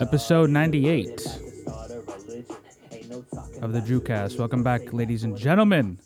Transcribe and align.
Episode 0.00 0.46
dog, 0.46 0.50
98 0.50 1.06
living 1.06 1.16
like 1.16 1.16
the 1.16 1.52
start 1.62 1.90
of 1.90 2.06
religion. 2.08 2.56
Ain't 2.92 3.10
no 3.10 3.22
talking 3.34 3.62
of 3.62 3.72
the 3.72 3.78
about 3.78 3.88
Drewcast. 3.88 4.38
Welcome 4.38 4.62
back, 4.62 4.92
ladies 4.92 5.24
and 5.24 5.36
gentlemen. 5.36 5.98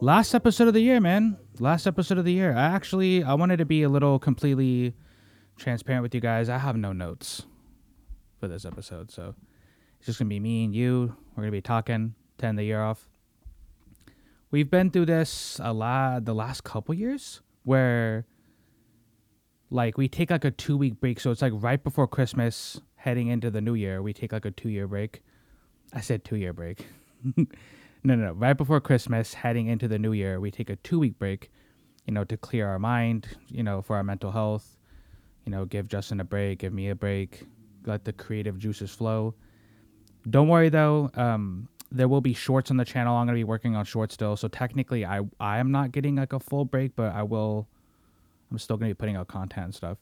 Last 0.00 0.34
episode 0.34 0.68
of 0.68 0.74
the 0.74 0.80
year, 0.80 1.00
man. 1.00 1.36
Last 1.58 1.86
episode 1.86 2.18
of 2.18 2.24
the 2.24 2.32
year. 2.32 2.52
I 2.52 2.62
actually 2.66 3.22
I 3.22 3.34
wanted 3.34 3.58
to 3.58 3.64
be 3.64 3.82
a 3.82 3.88
little 3.88 4.18
completely 4.18 4.94
transparent 5.58 6.02
with 6.02 6.14
you 6.14 6.20
guys. 6.20 6.48
I 6.48 6.58
have 6.58 6.76
no 6.76 6.92
notes 6.92 7.44
for 8.38 8.48
this 8.48 8.64
episode, 8.64 9.10
so 9.10 9.34
it's 9.98 10.06
just 10.06 10.18
gonna 10.18 10.28
be 10.28 10.40
me 10.40 10.64
and 10.64 10.74
you. 10.74 11.16
We're 11.34 11.42
gonna 11.42 11.52
be 11.52 11.60
talking, 11.60 12.14
to 12.38 12.46
end 12.46 12.58
the 12.58 12.64
year 12.64 12.82
off. 12.82 13.08
We've 14.50 14.70
been 14.70 14.90
through 14.90 15.06
this 15.06 15.60
a 15.62 15.72
lot 15.72 16.24
the 16.24 16.34
last 16.34 16.64
couple 16.64 16.94
years 16.94 17.42
where 17.64 18.24
like 19.70 19.98
we 19.98 20.08
take 20.08 20.30
like 20.30 20.44
a 20.44 20.50
two 20.50 20.76
week 20.76 21.00
break, 21.00 21.20
so 21.20 21.30
it's 21.30 21.42
like 21.42 21.52
right 21.54 21.82
before 21.82 22.06
Christmas, 22.06 22.80
heading 22.96 23.28
into 23.28 23.50
the 23.50 23.60
new 23.60 23.74
year, 23.74 24.00
we 24.00 24.12
take 24.12 24.32
like 24.32 24.46
a 24.46 24.50
two 24.50 24.70
year 24.70 24.88
break. 24.88 25.22
I 25.92 26.00
said 26.00 26.24
two 26.24 26.36
year 26.36 26.52
break. 26.52 26.86
no, 27.36 27.44
no, 28.04 28.16
no. 28.16 28.32
Right 28.32 28.56
before 28.56 28.80
Christmas, 28.80 29.34
heading 29.34 29.66
into 29.66 29.88
the 29.88 29.98
new 29.98 30.12
year, 30.12 30.40
we 30.40 30.50
take 30.50 30.70
a 30.70 30.76
two 30.76 30.98
week 30.98 31.18
break, 31.18 31.50
you 32.06 32.14
know, 32.14 32.24
to 32.24 32.36
clear 32.36 32.68
our 32.68 32.78
mind, 32.78 33.36
you 33.48 33.62
know, 33.62 33.82
for 33.82 33.96
our 33.96 34.04
mental 34.04 34.32
health, 34.32 34.77
you 35.48 35.50
know, 35.50 35.64
give 35.64 35.88
Justin 35.88 36.20
a 36.20 36.24
break, 36.24 36.58
give 36.58 36.74
me 36.74 36.90
a 36.90 36.94
break, 36.94 37.46
let 37.86 38.04
the 38.04 38.12
creative 38.12 38.58
juices 38.58 38.90
flow. 38.90 39.34
Don't 40.28 40.46
worry 40.46 40.68
though, 40.68 41.10
um, 41.14 41.70
there 41.90 42.06
will 42.06 42.20
be 42.20 42.34
shorts 42.34 42.70
on 42.70 42.76
the 42.76 42.84
channel. 42.84 43.16
I'm 43.16 43.26
gonna 43.26 43.38
be 43.38 43.44
working 43.44 43.74
on 43.74 43.86
shorts 43.86 44.12
still, 44.12 44.36
so 44.36 44.46
technically, 44.48 45.06
I 45.06 45.22
I 45.40 45.56
am 45.56 45.72
not 45.72 45.90
getting 45.90 46.16
like 46.16 46.34
a 46.34 46.38
full 46.38 46.66
break, 46.66 46.94
but 46.96 47.14
I 47.14 47.22
will. 47.22 47.66
I'm 48.50 48.58
still 48.58 48.76
gonna 48.76 48.90
be 48.90 48.94
putting 48.94 49.16
out 49.16 49.28
content 49.28 49.64
and 49.64 49.74
stuff. 49.74 49.96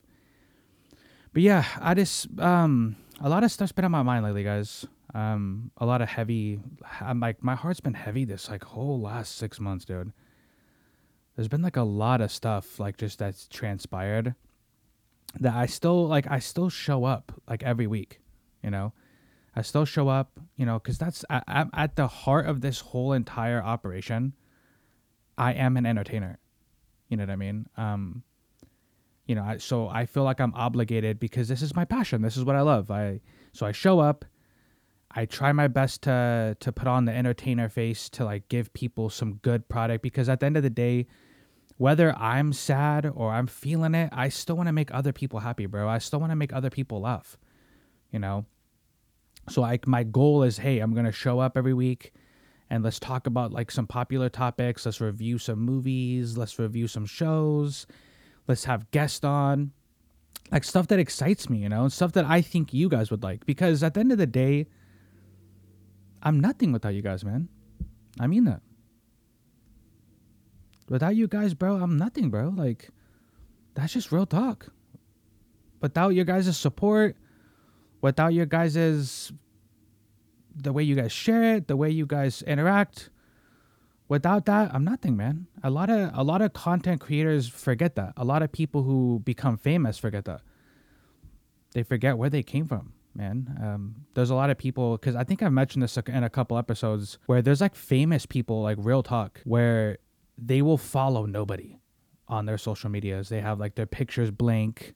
But 1.32 1.42
yeah, 1.42 1.64
I 1.80 1.94
just 1.94 2.26
um 2.40 2.96
a 3.20 3.28
lot 3.28 3.44
of 3.44 3.52
stuff's 3.52 3.70
been 3.70 3.84
on 3.84 3.92
my 3.92 4.02
mind 4.02 4.24
lately, 4.24 4.42
guys. 4.42 4.84
Um, 5.14 5.70
a 5.76 5.86
lot 5.86 6.02
of 6.02 6.08
heavy. 6.08 6.58
I'm 7.00 7.20
like 7.20 7.40
my 7.40 7.54
heart's 7.54 7.78
been 7.78 7.94
heavy 7.94 8.24
this 8.24 8.50
like 8.50 8.64
whole 8.64 9.00
last 9.00 9.36
six 9.36 9.60
months, 9.60 9.84
dude. 9.84 10.12
There's 11.36 11.46
been 11.46 11.62
like 11.62 11.76
a 11.76 11.84
lot 11.84 12.20
of 12.20 12.32
stuff 12.32 12.80
like 12.80 12.96
just 12.96 13.20
that's 13.20 13.46
transpired 13.46 14.34
that 15.40 15.54
I 15.54 15.66
still 15.66 16.06
like. 16.06 16.30
I 16.30 16.38
still 16.38 16.68
show 16.68 17.04
up 17.04 17.32
like 17.48 17.62
every 17.62 17.86
week, 17.86 18.20
you 18.62 18.70
know. 18.70 18.92
I 19.54 19.62
still 19.62 19.86
show 19.86 20.08
up, 20.08 20.38
you 20.56 20.66
know, 20.66 20.78
because 20.78 20.98
that's 20.98 21.24
I, 21.30 21.42
I'm 21.48 21.70
at 21.72 21.96
the 21.96 22.06
heart 22.06 22.46
of 22.46 22.60
this 22.60 22.80
whole 22.80 23.12
entire 23.12 23.62
operation. 23.62 24.34
I 25.38 25.52
am 25.54 25.76
an 25.76 25.86
entertainer. 25.86 26.38
You 27.08 27.16
know 27.16 27.22
what 27.22 27.30
I 27.30 27.36
mean? 27.36 27.66
Um, 27.76 28.22
you 29.26 29.34
know, 29.34 29.42
I, 29.42 29.56
so 29.58 29.88
I 29.88 30.06
feel 30.06 30.24
like 30.24 30.40
I'm 30.40 30.54
obligated 30.54 31.18
because 31.18 31.48
this 31.48 31.62
is 31.62 31.74
my 31.74 31.84
passion. 31.84 32.22
This 32.22 32.36
is 32.36 32.44
what 32.44 32.56
I 32.56 32.60
love. 32.60 32.90
I 32.90 33.20
so 33.52 33.66
I 33.66 33.72
show 33.72 33.98
up. 33.98 34.24
I 35.10 35.24
try 35.24 35.52
my 35.52 35.68
best 35.68 36.02
to 36.02 36.56
to 36.60 36.72
put 36.72 36.86
on 36.86 37.06
the 37.06 37.12
entertainer 37.12 37.68
face 37.68 38.08
to 38.10 38.24
like 38.24 38.48
give 38.48 38.72
people 38.74 39.08
some 39.08 39.34
good 39.36 39.68
product 39.68 40.02
because 40.02 40.28
at 40.28 40.40
the 40.40 40.46
end 40.46 40.56
of 40.56 40.62
the 40.62 40.70
day, 40.70 41.06
whether 41.78 42.16
I'm 42.16 42.52
sad 42.52 43.10
or 43.14 43.32
I'm 43.32 43.46
feeling 43.46 43.94
it, 43.94 44.10
I 44.12 44.28
still 44.28 44.56
want 44.56 44.68
to 44.68 44.72
make 44.72 44.92
other 44.94 45.12
people 45.12 45.40
happy, 45.40 45.66
bro. 45.66 45.88
I 45.88 45.98
still 45.98 46.20
want 46.20 46.32
to 46.32 46.36
make 46.36 46.52
other 46.52 46.70
people 46.70 47.00
laugh. 47.00 47.36
You 48.10 48.20
know, 48.20 48.46
so 49.48 49.60
like 49.60 49.86
my 49.86 50.02
goal 50.02 50.42
is, 50.42 50.58
hey, 50.58 50.78
I'm 50.78 50.94
gonna 50.94 51.12
show 51.12 51.38
up 51.38 51.56
every 51.56 51.74
week 51.74 52.12
and 52.70 52.82
let's 52.82 52.98
talk 52.98 53.26
about 53.26 53.52
like 53.52 53.70
some 53.70 53.86
popular 53.86 54.28
topics. 54.28 54.86
Let's 54.86 55.00
review 55.00 55.38
some 55.38 55.60
movies. 55.60 56.36
Let's 56.36 56.58
review 56.58 56.88
some 56.88 57.06
shows. 57.06 57.86
Let's 58.48 58.64
have 58.64 58.90
guests 58.90 59.24
on. 59.24 59.72
Like 60.50 60.64
stuff 60.64 60.86
that 60.88 60.98
excites 60.98 61.50
me, 61.50 61.58
you 61.58 61.68
know, 61.68 61.82
and 61.82 61.92
stuff 61.92 62.12
that 62.12 62.24
I 62.24 62.40
think 62.40 62.72
you 62.72 62.88
guys 62.88 63.10
would 63.10 63.22
like. 63.22 63.46
Because 63.46 63.82
at 63.82 63.94
the 63.94 64.00
end 64.00 64.12
of 64.12 64.18
the 64.18 64.26
day, 64.26 64.66
I'm 66.22 66.40
nothing 66.40 66.72
without 66.72 66.94
you 66.94 67.02
guys, 67.02 67.24
man. 67.24 67.48
I 68.18 68.26
mean 68.26 68.44
that. 68.44 68.62
Without 70.88 71.16
you 71.16 71.26
guys, 71.26 71.54
bro, 71.54 71.76
I'm 71.76 71.96
nothing, 71.96 72.30
bro. 72.30 72.52
Like, 72.54 72.90
that's 73.74 73.92
just 73.92 74.12
real 74.12 74.26
talk. 74.26 74.68
Without 75.80 76.10
your 76.10 76.24
guys' 76.24 76.56
support, 76.56 77.16
without 78.00 78.32
your 78.32 78.46
guys' 78.46 79.32
the 80.54 80.72
way 80.72 80.82
you 80.82 80.94
guys 80.94 81.12
share 81.12 81.56
it, 81.56 81.68
the 81.68 81.76
way 81.76 81.90
you 81.90 82.06
guys 82.06 82.42
interact, 82.42 83.10
without 84.08 84.46
that, 84.46 84.72
I'm 84.74 84.84
nothing, 84.84 85.16
man. 85.16 85.46
A 85.62 85.70
lot 85.70 85.90
of 85.90 86.10
a 86.14 86.22
lot 86.22 86.42
of 86.42 86.52
content 86.52 87.00
creators 87.00 87.48
forget 87.48 87.94
that. 87.96 88.14
A 88.16 88.24
lot 88.24 88.42
of 88.42 88.52
people 88.52 88.82
who 88.82 89.20
become 89.24 89.56
famous 89.56 89.98
forget 89.98 90.24
that. 90.24 90.40
They 91.72 91.82
forget 91.82 92.16
where 92.16 92.30
they 92.30 92.42
came 92.42 92.66
from, 92.66 92.94
man. 93.14 93.58
Um, 93.62 94.06
there's 94.14 94.30
a 94.30 94.34
lot 94.34 94.48
of 94.48 94.56
people 94.56 94.96
because 94.96 95.14
I 95.14 95.24
think 95.24 95.42
I've 95.42 95.52
mentioned 95.52 95.82
this 95.82 95.98
in 96.06 96.24
a 96.24 96.30
couple 96.30 96.56
episodes 96.56 97.18
where 97.26 97.42
there's 97.42 97.60
like 97.60 97.74
famous 97.74 98.24
people, 98.24 98.62
like 98.62 98.78
real 98.80 99.02
talk, 99.02 99.40
where 99.44 99.98
they 100.38 100.62
will 100.62 100.78
follow 100.78 101.26
nobody 101.26 101.78
on 102.28 102.46
their 102.46 102.58
social 102.58 102.90
medias. 102.90 103.28
They 103.28 103.40
have 103.40 103.58
like 103.58 103.74
their 103.74 103.86
pictures 103.86 104.30
blank 104.30 104.94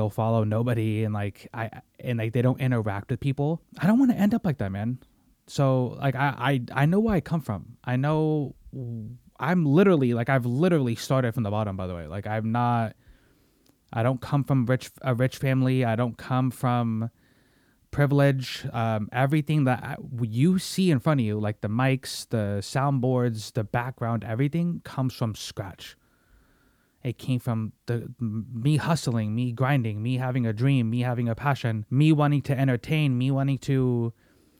they'll 0.00 0.08
follow 0.10 0.44
nobody 0.44 1.04
and 1.04 1.12
like 1.12 1.46
I 1.52 1.68
and 1.98 2.18
like 2.18 2.32
they 2.32 2.40
don't 2.40 2.60
interact 2.60 3.10
with 3.10 3.20
people. 3.20 3.60
I 3.78 3.86
don't 3.86 3.98
want 3.98 4.10
to 4.10 4.16
end 4.16 4.34
up 4.34 4.46
like 4.46 4.58
that, 4.58 4.72
man. 4.72 4.98
So 5.46 5.98
like 6.00 6.14
I 6.14 6.60
I 6.72 6.82
I 6.82 6.86
know 6.86 7.00
where 7.00 7.14
I 7.14 7.20
come 7.20 7.42
from. 7.42 7.76
I 7.84 7.96
know 7.96 8.54
I'm 9.38 9.66
literally 9.66 10.14
like 10.14 10.30
I've 10.30 10.46
literally 10.46 10.94
started 10.94 11.34
from 11.34 11.42
the 11.42 11.50
bottom 11.50 11.76
by 11.76 11.86
the 11.86 11.94
way. 11.94 12.06
Like 12.06 12.26
I'm 12.26 12.50
not 12.50 12.96
I 13.92 14.02
don't 14.02 14.22
come 14.22 14.42
from 14.44 14.64
rich 14.64 14.90
a 15.02 15.14
rich 15.14 15.36
family. 15.36 15.84
I 15.84 15.96
don't 15.96 16.16
come 16.16 16.50
from 16.50 17.10
privilege. 17.90 18.66
Um, 18.72 19.08
everything 19.12 19.64
that 19.64 19.98
you 20.22 20.58
see 20.58 20.90
in 20.90 21.00
front 21.00 21.20
of 21.20 21.26
you, 21.26 21.38
like 21.38 21.60
the 21.60 21.68
mics, 21.68 22.28
the 22.28 22.58
soundboards, 22.60 23.52
the 23.52 23.64
background, 23.64 24.24
everything 24.24 24.80
comes 24.84 25.14
from 25.14 25.34
scratch. 25.34 25.96
It 27.02 27.16
came 27.16 27.40
from 27.40 27.72
the 27.86 28.12
me 28.20 28.76
hustling, 28.76 29.34
me 29.34 29.52
grinding, 29.52 30.02
me 30.02 30.18
having 30.18 30.46
a 30.46 30.52
dream, 30.52 30.90
me 30.90 31.00
having 31.00 31.28
a 31.28 31.34
passion, 31.34 31.86
me 31.90 32.12
wanting 32.12 32.42
to 32.42 32.58
entertain, 32.58 33.16
me 33.16 33.30
wanting 33.30 33.58
to, 33.58 34.12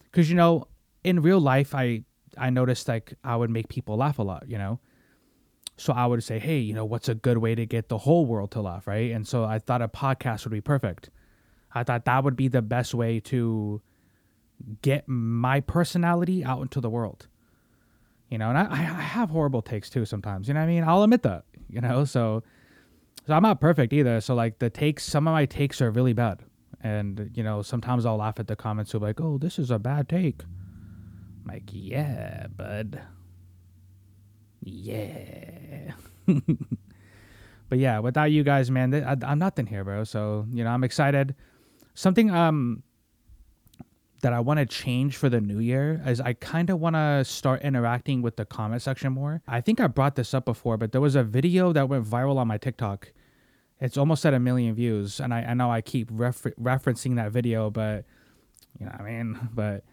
because 0.05 0.31
you 0.31 0.37
know, 0.37 0.67
in 1.05 1.21
real 1.21 1.41
life, 1.41 1.75
I 1.75 2.05
I 2.39 2.51
noticed 2.51 2.89
like 2.89 3.15
I 3.23 3.37
would 3.37 3.51
make 3.51 3.69
people 3.69 3.97
laugh 3.97 4.19
a 4.19 4.23
lot, 4.23 4.49
you 4.49 4.57
know. 4.57 4.81
So 5.77 5.93
I 5.93 6.07
would 6.07 6.23
say, 6.23 6.39
hey, 6.39 6.59
you 6.59 6.75
know, 6.75 6.85
what's 6.85 7.09
a 7.09 7.15
good 7.15 7.39
way 7.39 7.55
to 7.55 7.65
get 7.67 7.89
the 7.89 7.99
whole 7.99 8.27
world 8.27 8.51
to 8.53 8.61
laugh, 8.61 8.87
right? 8.87 9.11
And 9.13 9.27
so 9.27 9.45
I 9.45 9.59
thought 9.59 9.81
a 9.83 9.89
podcast 9.89 10.45
would 10.45 10.53
be 10.53 10.61
perfect. 10.61 11.11
I 11.75 11.85
thought 11.85 12.05
that 12.05 12.25
would 12.25 12.37
be 12.37 12.49
the 12.49 12.63
best 12.63 12.95
way 12.95 13.21
to 13.21 13.81
get 14.83 15.05
my 15.07 15.61
personality 15.61 16.45
out 16.45 16.61
into 16.63 16.81
the 16.81 16.91
world. 16.91 17.29
You 18.29 18.39
know, 18.39 18.49
and 18.51 18.59
I, 18.59 18.73
I 18.73 18.77
have 18.77 19.31
horrible 19.31 19.63
takes 19.63 19.91
too 19.91 20.05
sometimes. 20.05 20.49
You 20.49 20.55
know 20.55 20.61
what 20.61 20.65
I 20.65 20.69
mean? 20.69 20.85
I'll 20.85 21.03
admit 21.03 21.23
that. 21.23 21.45
You 21.69 21.81
know, 21.81 22.05
so 22.05 22.43
so 23.27 23.35
I'm 23.35 23.43
not 23.43 23.61
perfect 23.61 23.93
either. 23.93 24.21
So 24.21 24.35
like 24.35 24.59
the 24.59 24.71
takes, 24.71 25.05
some 25.05 25.27
of 25.29 25.33
my 25.33 25.47
takes 25.47 25.81
are 25.81 25.91
really 25.91 26.13
bad, 26.13 26.41
and 26.81 27.31
you 27.35 27.43
know 27.43 27.63
sometimes 27.63 28.07
I'll 28.07 28.17
laugh 28.17 28.39
at 28.39 28.47
the 28.47 28.57
comments 28.57 28.93
who 28.93 28.99
are 28.99 29.03
like, 29.03 29.21
"Oh, 29.21 29.39
this 29.39 29.59
is 29.59 29.71
a 29.71 29.79
bad 29.79 30.09
take." 30.09 30.43
I'm 30.43 31.55
like, 31.55 31.71
yeah, 31.73 32.47
bud. 32.57 33.01
Yeah. 34.63 35.93
but 37.69 37.79
yeah, 37.79 37.99
without 37.99 38.31
you 38.31 38.43
guys, 38.45 38.71
man, 38.71 39.19
I'm 39.25 39.39
nothing 39.39 39.67
here, 39.67 39.85
bro. 39.85 40.05
So 40.05 40.47
you 40.53 40.65
know, 40.65 40.71
I'm 40.71 40.85
excited. 40.85 41.35
Something 41.95 42.31
um 42.31 42.83
that 44.23 44.33
I 44.33 44.41
want 44.41 44.61
to 44.61 44.67
change 44.67 45.17
for 45.17 45.29
the 45.29 45.41
new 45.41 45.59
year 45.59 46.03
is 46.07 46.21
I 46.21 46.35
kind 46.35 46.71
of 46.71 46.79
want 46.79 46.97
to 46.97 47.25
start 47.25 47.63
interacting 47.63 48.23
with 48.23 48.37
the 48.37 48.45
comment 48.45 48.83
section 48.83 49.13
more. 49.13 49.43
I 49.49 49.61
think 49.61 49.81
I 49.81 49.87
brought 49.87 50.15
this 50.15 50.35
up 50.35 50.45
before, 50.45 50.77
but 50.77 50.93
there 50.93 51.01
was 51.01 51.15
a 51.15 51.23
video 51.23 51.73
that 51.73 51.89
went 51.89 52.05
viral 52.05 52.37
on 52.37 52.49
my 52.49 52.59
TikTok. 52.59 53.13
It's 53.81 53.97
almost 53.97 54.27
at 54.27 54.35
a 54.35 54.41
million 54.41 54.75
views, 54.75 55.21
and 55.21 55.33
I, 55.33 55.43
I 55.43 55.55
know 55.55 55.71
I 55.71 55.81
keep 55.81 56.09
refer- 56.13 56.53
referencing 56.61 57.17
that 57.17 57.33
video, 57.33 57.71
but 57.71 58.05
you 58.79 58.85
know 58.85 58.93
what 58.93 59.01
I 59.01 59.05
mean. 59.05 59.49
But 59.55 59.85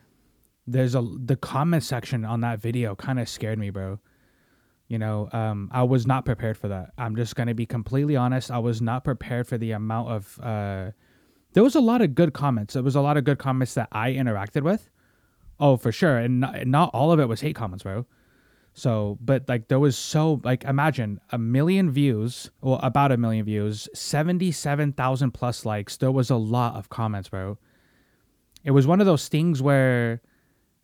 there's 0.70 0.96
a 0.96 1.02
the 1.02 1.38
comment 1.38 1.84
section 1.84 2.26
on 2.26 2.42
that 2.42 2.60
video 2.60 2.96
kind 2.96 3.20
of 3.20 3.30
scared 3.30 3.58
me, 3.58 3.70
bro. 3.70 4.00
You 4.90 5.00
know, 5.00 5.30
um, 5.32 5.70
I 5.72 5.84
was 5.84 6.06
not 6.06 6.26
prepared 6.26 6.58
for 6.58 6.68
that. 6.68 6.92
I'm 6.98 7.16
just 7.16 7.36
gonna 7.38 7.54
be 7.54 7.66
completely 7.66 8.18
honest. 8.18 8.52
I 8.52 8.60
was 8.60 8.82
not 8.82 9.06
prepared 9.06 9.48
for 9.48 9.58
the 9.58 9.72
amount 9.72 10.10
of. 10.10 10.40
Uh, 10.44 10.92
there 11.54 11.64
was 11.64 11.76
a 11.76 11.82
lot 11.82 12.02
of 12.02 12.16
good 12.16 12.34
comments. 12.34 12.74
There 12.74 12.84
was 12.84 12.96
a 12.96 13.02
lot 13.02 13.18
of 13.18 13.24
good 13.24 13.40
comments 13.40 13.74
that 13.76 13.88
I 13.92 14.12
interacted 14.12 14.64
with. 14.64 14.90
Oh, 15.60 15.76
for 15.78 15.92
sure, 15.92 16.18
and 16.18 16.40
not, 16.40 16.68
not 16.68 16.92
all 16.94 17.12
of 17.12 17.20
it 17.20 17.28
was 17.28 17.42
hate 17.42 17.56
comments, 17.56 17.84
bro. 17.84 18.06
So, 18.74 19.18
but 19.20 19.50
like 19.50 19.70
there 19.70 19.80
was 19.80 19.98
so 19.98 20.40
like 20.44 20.64
imagine 20.64 21.20
a 21.32 21.40
million 21.40 21.90
views, 21.90 22.52
well 22.62 22.80
about 22.84 23.12
a 23.12 23.18
million 23.18 23.44
views, 23.44 23.90
77,000 23.96 25.32
plus 25.32 25.66
likes. 25.66 25.98
There 25.98 26.12
was 26.12 26.30
a 26.30 26.36
lot 26.36 26.76
of 26.76 26.90
comments, 26.90 27.30
bro. 27.30 27.58
It 28.64 28.72
was 28.72 28.86
one 28.86 29.00
of 29.00 29.08
those 29.08 29.30
things 29.30 29.64
where 29.64 30.22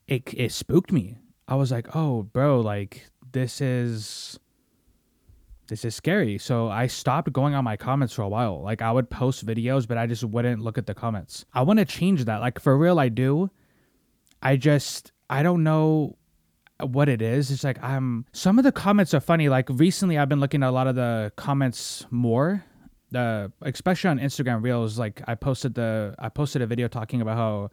it 0.07 0.33
it 0.33 0.51
spooked 0.51 0.91
me. 0.91 1.17
I 1.47 1.53
was 1.53 1.71
like, 1.71 1.95
"Oh, 1.95 2.23
bro, 2.23 2.61
like 2.61 3.05
this 3.31 3.61
is 3.61 4.39
this 5.67 5.85
is 5.85 5.95
scary." 5.95 6.37
So 6.37 6.69
I 6.69 6.87
stopped 6.87 7.31
going 7.31 7.53
on 7.53 7.63
my 7.63 7.77
comments 7.77 8.13
for 8.13 8.21
a 8.21 8.29
while. 8.29 8.61
Like 8.61 8.81
I 8.81 8.91
would 8.91 9.09
post 9.09 9.45
videos, 9.45 9.87
but 9.87 9.97
I 9.97 10.07
just 10.07 10.23
wouldn't 10.23 10.61
look 10.61 10.77
at 10.77 10.85
the 10.85 10.93
comments. 10.93 11.45
I 11.53 11.61
want 11.61 11.79
to 11.79 11.85
change 11.85 12.25
that. 12.25 12.37
Like 12.37 12.59
for 12.59 12.77
real 12.77 12.99
I 12.99 13.09
do. 13.09 13.49
I 14.41 14.57
just 14.57 15.11
I 15.29 15.41
don't 15.43 15.63
know 15.63 16.17
what 16.79 17.07
it 17.09 17.21
is. 17.21 17.51
It's 17.51 17.63
like 17.63 17.81
I'm 17.83 18.25
some 18.33 18.57
of 18.57 18.63
the 18.63 18.71
comments 18.71 19.13
are 19.13 19.19
funny. 19.19 19.49
Like 19.49 19.69
recently 19.69 20.17
I've 20.17 20.29
been 20.29 20.39
looking 20.39 20.63
at 20.63 20.69
a 20.69 20.71
lot 20.71 20.87
of 20.87 20.95
the 20.95 21.31
comments 21.35 22.05
more. 22.11 22.65
The 23.11 23.51
especially 23.61 24.09
on 24.09 24.19
Instagram 24.19 24.63
Reels, 24.63 24.97
like 24.97 25.21
I 25.27 25.35
posted 25.35 25.75
the 25.75 26.15
I 26.19 26.29
posted 26.29 26.61
a 26.61 26.67
video 26.67 26.87
talking 26.87 27.21
about 27.21 27.37
how 27.37 27.71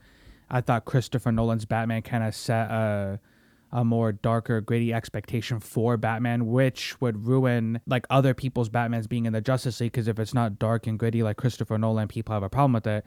I 0.51 0.61
thought 0.61 0.85
Christopher 0.85 1.33
Nolan's 1.33 1.65
Batman 1.65 2.03
kind 2.03 2.25
of 2.25 2.35
set 2.35 2.71
a 2.71 3.21
a 3.73 3.85
more 3.85 4.13
darker, 4.13 4.61
gritty 4.61 4.93
expectation 4.93 5.61
for 5.61 5.97
Batman, 5.97 6.47
which 6.47 7.01
would 7.01 7.27
ruin 7.27 7.81
like 7.87 8.07
other 8.11 8.35
people's 8.35 8.69
Batmans 8.69 9.09
being 9.09 9.27
in 9.27 9.33
the 9.33 9.41
Justice 9.41 9.81
League. 9.81 9.93
Because 9.93 10.09
if 10.09 10.19
it's 10.19 10.35
not 10.35 10.59
dark 10.59 10.87
and 10.87 10.99
gritty 10.99 11.23
like 11.23 11.37
Christopher 11.37 11.79
Nolan, 11.79 12.09
people 12.09 12.35
have 12.35 12.43
a 12.43 12.49
problem 12.49 12.73
with 12.73 12.87
it. 12.87 13.05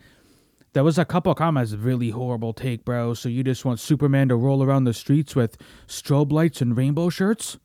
There 0.73 0.83
was 0.83 0.97
a 0.97 1.05
couple 1.05 1.35
comments, 1.35 1.73
really 1.73 2.09
horrible 2.09 2.53
take, 2.53 2.83
bro. 2.83 3.13
So 3.13 3.29
you 3.29 3.43
just 3.43 3.63
want 3.63 3.79
Superman 3.79 4.29
to 4.29 4.35
roll 4.35 4.63
around 4.63 4.85
the 4.85 4.93
streets 4.93 5.35
with 5.35 5.57
strobe 5.87 6.31
lights 6.31 6.61
and 6.61 6.75
rainbow 6.75 7.09
shirts? 7.09 7.59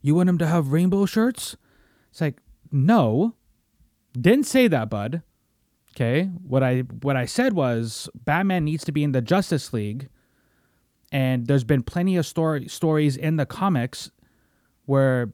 You 0.00 0.14
want 0.14 0.28
him 0.28 0.38
to 0.38 0.46
have 0.46 0.72
rainbow 0.72 1.04
shirts? 1.06 1.56
It's 2.10 2.20
like, 2.20 2.38
no. 2.70 3.34
Didn't 4.18 4.46
say 4.46 4.66
that, 4.68 4.88
bud. 4.88 5.22
Okay. 5.94 6.24
What 6.24 6.62
I 6.62 6.80
what 6.80 7.16
I 7.16 7.26
said 7.26 7.52
was 7.52 8.08
Batman 8.14 8.64
needs 8.64 8.84
to 8.84 8.92
be 8.92 9.04
in 9.04 9.12
the 9.12 9.20
Justice 9.20 9.72
League. 9.72 10.08
And 11.12 11.46
there's 11.46 11.62
been 11.62 11.82
plenty 11.82 12.16
of 12.16 12.26
story 12.26 12.66
stories 12.68 13.16
in 13.18 13.36
the 13.36 13.44
comics 13.46 14.10
where 14.86 15.32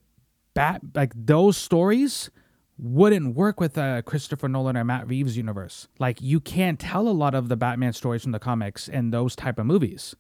bat 0.55 0.83
like 0.95 1.13
those 1.15 1.57
stories 1.57 2.31
wouldn't 2.79 3.35
work 3.37 3.61
with 3.61 3.79
a 3.79 4.03
Christopher 4.05 4.49
Nolan 4.49 4.77
or 4.77 4.85
Matt 4.85 5.09
Reeves 5.09 5.37
universe. 5.37 5.87
Like 6.01 6.21
you 6.21 6.41
can't 6.41 6.81
tell 6.81 7.09
a 7.09 7.11
lot 7.11 7.35
of 7.35 7.49
the 7.49 7.57
Batman 7.57 7.93
stories 7.93 8.23
from 8.23 8.33
the 8.33 8.41
comics 8.41 8.89
in 8.89 9.11
those 9.11 9.37
type 9.37 9.59
of 9.59 9.67
movies. 9.67 10.17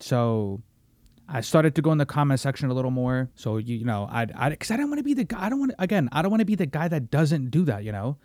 So 0.00 0.62
I 1.28 1.42
started 1.42 1.74
to 1.74 1.82
go 1.82 1.92
in 1.92 1.98
the 1.98 2.06
comment 2.06 2.40
section 2.40 2.70
a 2.70 2.74
little 2.74 2.90
more. 2.90 3.30
So 3.34 3.58
you, 3.58 3.76
you 3.76 3.84
know, 3.84 4.08
I 4.10 4.26
I 4.34 4.54
cuz 4.54 4.70
I 4.70 4.78
don't 4.78 4.88
want 4.88 4.98
to 4.98 5.04
be 5.04 5.14
the 5.14 5.24
guy 5.24 5.44
I 5.44 5.48
don't 5.50 5.60
want 5.60 5.74
again, 5.78 6.08
I 6.10 6.22
don't 6.22 6.30
want 6.30 6.40
to 6.40 6.46
be 6.46 6.54
the 6.54 6.66
guy 6.66 6.88
that 6.88 7.10
doesn't 7.10 7.50
do 7.50 7.64
that, 7.66 7.84
you 7.84 7.92
know. 7.92 8.16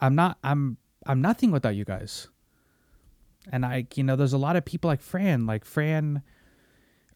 I'm 0.00 0.16
not 0.16 0.38
I'm 0.42 0.78
I'm 1.06 1.20
nothing 1.20 1.52
without 1.52 1.76
you 1.76 1.84
guys. 1.84 2.28
And 3.50 3.64
I 3.64 3.86
you 3.94 4.04
know, 4.04 4.16
there's 4.16 4.32
a 4.32 4.38
lot 4.38 4.56
of 4.56 4.64
people 4.64 4.88
like 4.88 5.00
Fran, 5.00 5.46
like 5.46 5.64
Fran 5.64 6.22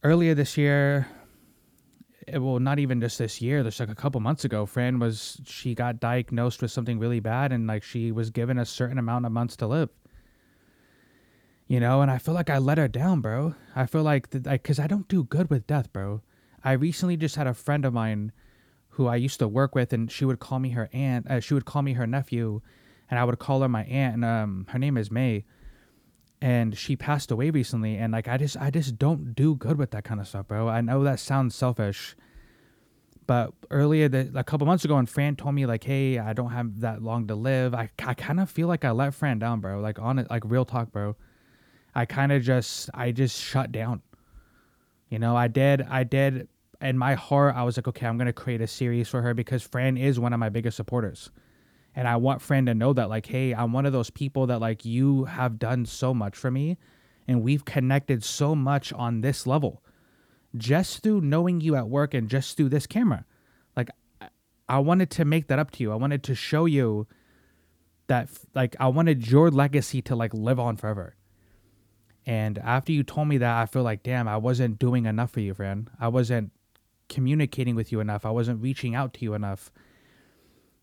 earlier 0.02 0.34
this 0.34 0.56
year 0.56 1.06
Eh, 2.28 2.38
well, 2.38 2.58
not 2.58 2.78
even 2.78 3.00
just 3.00 3.18
this 3.18 3.40
year. 3.40 3.62
There's 3.62 3.80
like 3.80 3.88
a 3.88 3.94
couple 3.94 4.20
months 4.20 4.44
ago, 4.44 4.66
Fran 4.66 4.98
was 4.98 5.40
she 5.44 5.74
got 5.74 6.00
diagnosed 6.00 6.62
with 6.62 6.70
something 6.70 6.98
really 6.98 7.20
bad, 7.20 7.52
and 7.52 7.66
like 7.66 7.82
she 7.82 8.12
was 8.12 8.30
given 8.30 8.58
a 8.58 8.64
certain 8.64 8.98
amount 8.98 9.26
of 9.26 9.32
months 9.32 9.56
to 9.56 9.66
live. 9.66 9.90
You 11.66 11.80
know, 11.80 12.02
and 12.02 12.10
I 12.10 12.18
feel 12.18 12.34
like 12.34 12.50
I 12.50 12.58
let 12.58 12.78
her 12.78 12.88
down, 12.88 13.20
bro. 13.20 13.54
I 13.74 13.86
feel 13.86 14.02
like 14.02 14.30
because 14.30 14.78
I 14.78 14.86
don't 14.86 15.08
do 15.08 15.24
good 15.24 15.50
with 15.50 15.66
death, 15.66 15.92
bro. 15.92 16.22
I 16.62 16.72
recently 16.72 17.16
just 17.16 17.36
had 17.36 17.46
a 17.46 17.54
friend 17.54 17.84
of 17.84 17.92
mine 17.92 18.32
who 18.90 19.06
I 19.06 19.16
used 19.16 19.38
to 19.38 19.48
work 19.48 19.74
with, 19.74 19.92
and 19.92 20.10
she 20.10 20.24
would 20.24 20.38
call 20.38 20.58
me 20.58 20.70
her 20.70 20.88
aunt. 20.92 21.26
Uh, 21.28 21.40
she 21.40 21.54
would 21.54 21.64
call 21.64 21.82
me 21.82 21.94
her 21.94 22.06
nephew, 22.06 22.60
and 23.10 23.18
I 23.18 23.24
would 23.24 23.38
call 23.38 23.62
her 23.62 23.68
my 23.68 23.84
aunt. 23.84 24.14
And 24.14 24.24
um, 24.24 24.66
her 24.68 24.78
name 24.78 24.96
is 24.96 25.10
May 25.10 25.44
and 26.42 26.76
she 26.76 26.96
passed 26.96 27.30
away 27.30 27.50
recently 27.50 27.96
and 27.96 28.12
like 28.12 28.26
i 28.26 28.36
just 28.36 28.56
i 28.56 28.68
just 28.68 28.98
don't 28.98 29.32
do 29.34 29.54
good 29.54 29.78
with 29.78 29.92
that 29.92 30.02
kind 30.04 30.20
of 30.20 30.26
stuff 30.26 30.48
bro. 30.48 30.68
I 30.68 30.80
know 30.80 31.04
that 31.04 31.20
sounds 31.20 31.54
selfish 31.54 32.16
but 33.28 33.52
earlier 33.70 34.08
the, 34.08 34.30
a 34.34 34.42
couple 34.42 34.66
months 34.66 34.84
ago 34.84 34.96
when 34.96 35.06
fran 35.06 35.36
told 35.36 35.54
me 35.54 35.64
like 35.64 35.84
hey 35.84 36.18
i 36.18 36.32
don't 36.32 36.50
have 36.50 36.80
that 36.80 37.00
long 37.00 37.28
to 37.28 37.36
live 37.36 37.74
i, 37.74 37.88
I 38.04 38.14
kind 38.14 38.40
of 38.40 38.50
feel 38.50 38.66
like 38.66 38.84
i 38.84 38.90
let 38.90 39.14
fran 39.14 39.38
down 39.38 39.60
bro. 39.60 39.80
Like 39.80 40.00
on 40.00 40.18
it 40.18 40.28
like 40.28 40.42
real 40.44 40.64
talk 40.64 40.90
bro. 40.90 41.16
I 41.94 42.06
kind 42.06 42.32
of 42.32 42.42
just 42.42 42.90
i 42.92 43.12
just 43.12 43.40
shut 43.40 43.70
down. 43.70 44.02
You 45.08 45.20
know 45.20 45.36
i 45.36 45.46
did 45.46 45.82
i 45.82 46.02
did 46.02 46.48
in 46.80 46.98
my 46.98 47.14
heart 47.14 47.54
i 47.54 47.62
was 47.62 47.76
like 47.76 47.86
okay 47.86 48.06
i'm 48.06 48.18
gonna 48.18 48.32
create 48.32 48.60
a 48.60 48.66
series 48.66 49.08
for 49.08 49.22
her 49.22 49.32
because 49.32 49.62
fran 49.62 49.96
is 49.96 50.18
one 50.18 50.32
of 50.32 50.40
my 50.40 50.48
biggest 50.48 50.76
supporters 50.76 51.30
and 51.94 52.08
I 52.08 52.16
want 52.16 52.42
Fran 52.42 52.66
to 52.66 52.74
know 52.74 52.92
that, 52.92 53.08
like, 53.08 53.26
hey, 53.26 53.54
I'm 53.54 53.72
one 53.72 53.86
of 53.86 53.92
those 53.92 54.10
people 54.10 54.46
that, 54.46 54.60
like, 54.60 54.84
you 54.84 55.24
have 55.24 55.58
done 55.58 55.84
so 55.86 56.14
much 56.14 56.36
for 56.36 56.50
me 56.50 56.78
and 57.28 57.42
we've 57.42 57.64
connected 57.64 58.24
so 58.24 58.54
much 58.54 58.92
on 58.92 59.20
this 59.20 59.46
level 59.46 59.82
just 60.56 61.02
through 61.02 61.20
knowing 61.20 61.60
you 61.60 61.76
at 61.76 61.88
work 61.88 62.14
and 62.14 62.28
just 62.28 62.56
through 62.56 62.68
this 62.68 62.86
camera. 62.86 63.24
Like, 63.76 63.90
I 64.68 64.78
wanted 64.78 65.10
to 65.12 65.24
make 65.24 65.48
that 65.48 65.58
up 65.58 65.70
to 65.72 65.82
you. 65.82 65.92
I 65.92 65.96
wanted 65.96 66.22
to 66.24 66.34
show 66.34 66.64
you 66.66 67.06
that, 68.06 68.28
like, 68.54 68.74
I 68.80 68.88
wanted 68.88 69.30
your 69.30 69.50
legacy 69.50 70.02
to, 70.02 70.16
like, 70.16 70.34
live 70.34 70.58
on 70.58 70.76
forever. 70.76 71.16
And 72.24 72.58
after 72.58 72.92
you 72.92 73.02
told 73.02 73.28
me 73.28 73.38
that, 73.38 73.56
I 73.56 73.66
feel 73.66 73.82
like, 73.82 74.02
damn, 74.02 74.28
I 74.28 74.36
wasn't 74.36 74.78
doing 74.78 75.06
enough 75.06 75.32
for 75.32 75.40
you, 75.40 75.54
Fran. 75.54 75.88
I 76.00 76.08
wasn't 76.08 76.52
communicating 77.08 77.74
with 77.74 77.92
you 77.92 78.00
enough. 78.00 78.24
I 78.24 78.30
wasn't 78.30 78.62
reaching 78.62 78.94
out 78.94 79.12
to 79.14 79.20
you 79.24 79.34
enough 79.34 79.70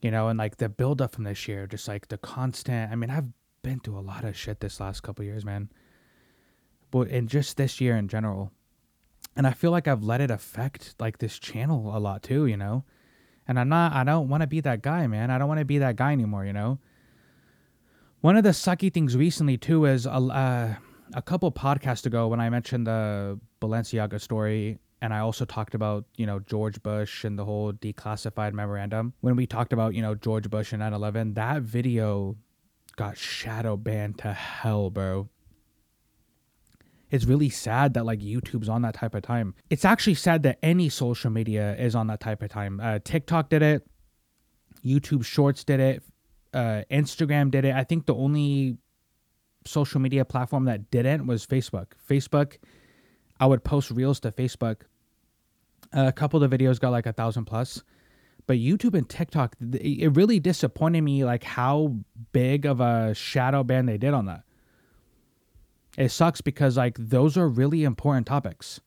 you 0.01 0.12
know, 0.12 0.28
and 0.28 0.38
like 0.38 0.57
the 0.57 0.69
build 0.69 1.01
up 1.01 1.13
from 1.13 1.25
this 1.25 1.48
year, 1.48 1.68
just 1.68 1.88
like 1.88 2.07
the 2.07 2.18
constant. 2.18 2.92
I 2.92 2.96
mean, 2.96 3.10
I've 3.10 3.28
been 3.62 3.80
through 3.80 4.00
a 4.00 4.01
lot 4.01 4.24
of 4.24 4.38
shit 4.38 4.60
this 4.60 4.80
last 4.80 5.04
couple 5.04 5.25
years, 5.25 5.44
man. 5.44 5.69
But 6.92 7.10
and 7.10 7.28
just 7.28 7.57
this 7.57 7.80
year 7.81 7.96
in 7.96 8.07
general, 8.07 8.51
and 9.36 9.46
I 9.46 9.51
feel 9.51 9.72
like 9.72 9.88
I've 9.88 10.04
let 10.04 10.22
it 10.22 10.31
affect 10.31 10.96
like 11.00 11.19
this 11.19 11.38
channel 11.38 11.96
a 11.96 12.00
lot 12.00 12.24
too, 12.24 12.46
you 12.46 12.57
know. 12.57 12.84
And 13.48 13.60
I'm 13.60 13.69
not. 13.69 13.94
I 13.94 14.04
don't 14.04 14.30
want 14.30 14.42
to 14.42 14.48
be 14.48 14.62
that 14.62 14.81
guy, 14.81 15.07
man. 15.07 15.31
I 15.31 15.38
don't 15.38 15.48
want 15.48 15.60
to 15.60 15.66
be 15.66 15.80
that 15.80 15.96
guy 15.96 16.12
anymore, 16.12 16.46
you 16.46 16.54
know. 16.54 16.80
One 18.22 18.36
of 18.36 18.44
the 18.44 18.50
sucky 18.50 18.94
things 18.94 19.16
recently 19.16 19.57
too 19.57 19.86
is 19.86 20.06
a 20.06 20.12
uh, 20.12 20.75
a 21.13 21.22
couple 21.22 21.51
podcasts 21.51 22.06
ago 22.06 22.28
when 22.28 22.40
I 22.40 22.50
mentioned 22.50 22.88
the 22.88 23.40
Balenciaga 23.62 24.22
story 24.22 24.80
and 25.01 25.13
I 25.13 25.19
also 25.19 25.46
talked 25.46 25.74
about, 25.74 26.06
you 26.18 26.25
know, 26.25 26.40
George 26.40 26.81
Bush 26.84 27.24
and 27.24 27.40
the 27.40 27.46
whole 27.46 27.72
declassified 27.72 28.54
memorandum. 28.54 29.13
When 29.22 29.36
we 29.36 29.48
talked 29.48 29.72
about, 29.72 29.94
you 29.96 30.01
know, 30.01 30.16
George 30.16 30.50
Bush 30.50 30.74
and 30.74 30.80
9 30.80 30.94
11, 30.94 31.36
that 31.36 31.62
video 31.62 32.36
got 32.96 33.18
shadow 33.18 33.77
banned 33.77 34.18
to 34.20 34.34
hell, 34.34 34.89
bro. 34.89 35.29
It's 37.10 37.25
really 37.25 37.50
sad 37.50 37.94
that 37.94 38.06
like 38.06 38.20
YouTube's 38.20 38.70
on 38.70 38.82
that 38.84 38.94
type 38.94 39.15
of 39.15 39.24
time. 39.24 39.56
It's 39.70 39.86
actually 39.86 40.15
sad 40.15 40.44
that 40.44 40.60
any 40.62 40.89
social 40.89 41.32
media 41.32 41.75
is 41.77 41.96
on 41.96 42.08
that 42.08 42.20
type 42.20 42.44
of 42.44 42.50
time. 42.50 42.79
Uh, 42.82 43.00
TikTok 43.03 43.50
did 43.50 43.62
it, 43.63 43.88
YouTube 44.86 45.24
Shorts 45.24 45.63
did 45.63 45.79
it, 45.79 46.03
uh, 46.53 46.84
Instagram 46.91 47.51
did 47.51 47.65
it. 47.65 47.74
I 47.74 47.84
think 47.84 48.06
the 48.06 48.15
only 48.15 48.77
social 49.65 50.00
media 50.01 50.25
platform 50.25 50.65
that 50.65 50.91
didn't 50.91 51.25
was 51.25 51.46
Facebook. 51.46 51.88
Facebook 52.08 52.58
I 53.39 53.46
would 53.46 53.63
post 53.63 53.91
reels 53.91 54.19
to 54.22 54.31
Facebook. 54.31 54.81
Uh, 55.96 56.05
a 56.08 56.12
couple 56.12 56.41
of 56.41 56.50
the 56.50 56.58
videos 56.58 56.79
got 56.79 56.91
like 56.91 57.05
a 57.05 57.13
thousand 57.13 57.46
plus, 57.46 57.84
but 58.46 58.58
YouTube 58.58 58.96
and 58.96 59.08
TikTok, 59.08 59.55
it 59.74 60.15
really 60.15 60.39
disappointed 60.39 61.01
me 61.01 61.24
like 61.24 61.43
how 61.43 61.96
big 62.31 62.65
of 62.65 62.79
a 62.79 63.13
shadow 63.13 63.63
ban 63.63 63.86
they 63.86 63.98
did 63.98 64.13
on 64.13 64.25
that. 64.25 64.43
It 65.98 66.10
sucks 66.10 66.41
because 66.41 66.77
like 66.77 66.98
those 66.98 67.38
are 67.38 67.48
really 67.48 67.84
important 67.84 68.27
topics. 68.27 68.79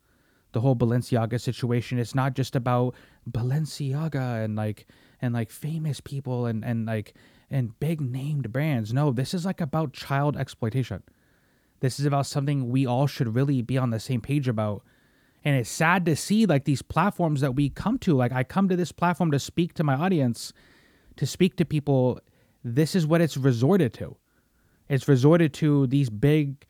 The 0.52 0.61
whole 0.61 0.76
Balenciaga 0.76 1.40
situation. 1.40 1.99
It's 1.99 2.14
not 2.14 2.35
just 2.35 2.54
about 2.54 2.94
Balenciaga 3.30 4.44
and 4.44 4.54
like 4.54 4.87
and 5.21 5.32
like 5.32 5.50
famous 5.50 6.00
people 6.00 6.47
and 6.47 6.64
and 6.64 6.87
like 6.87 7.14
and 7.50 7.78
big 7.80 8.00
named 8.00 8.52
brands. 8.52 8.92
No, 8.92 9.12
this 9.12 9.35
is 9.35 9.44
like 9.44 9.61
about 9.61 9.92
child 9.92 10.37
exploitation. 10.37 11.02
This 11.83 11.99
is 11.99 12.07
about 12.07 12.27
something 12.27 12.71
we 12.71 12.87
all 12.87 13.09
should 13.09 13.35
really 13.35 13.61
be 13.61 13.77
on 13.77 13.91
the 13.91 13.99
same 13.99 14.21
page 14.21 14.47
about. 14.47 14.85
And 15.45 15.57
it's 15.57 15.69
sad 15.69 16.07
to 16.07 16.15
see 16.15 16.47
like 16.47 16.65
these 16.65 16.81
platforms 16.81 17.41
that 17.41 17.57
we 17.57 17.71
come 17.71 17.99
to. 17.99 18.15
Like 18.15 18.31
I 18.31 18.45
come 18.45 18.69
to 18.69 18.77
this 18.77 18.93
platform 18.93 19.33
to 19.33 19.41
speak 19.41 19.75
to 19.75 19.83
my 19.83 19.95
audience, 19.95 20.53
to 21.17 21.27
speak 21.27 21.57
to 21.57 21.65
people. 21.65 22.21
This 22.62 22.95
is 22.95 23.05
what 23.05 23.21
it's 23.21 23.37
resorted 23.37 23.93
to. 23.95 24.17
It's 24.89 25.09
resorted 25.09 25.53
to 25.55 25.89
these 25.89 26.09
big 26.09 26.65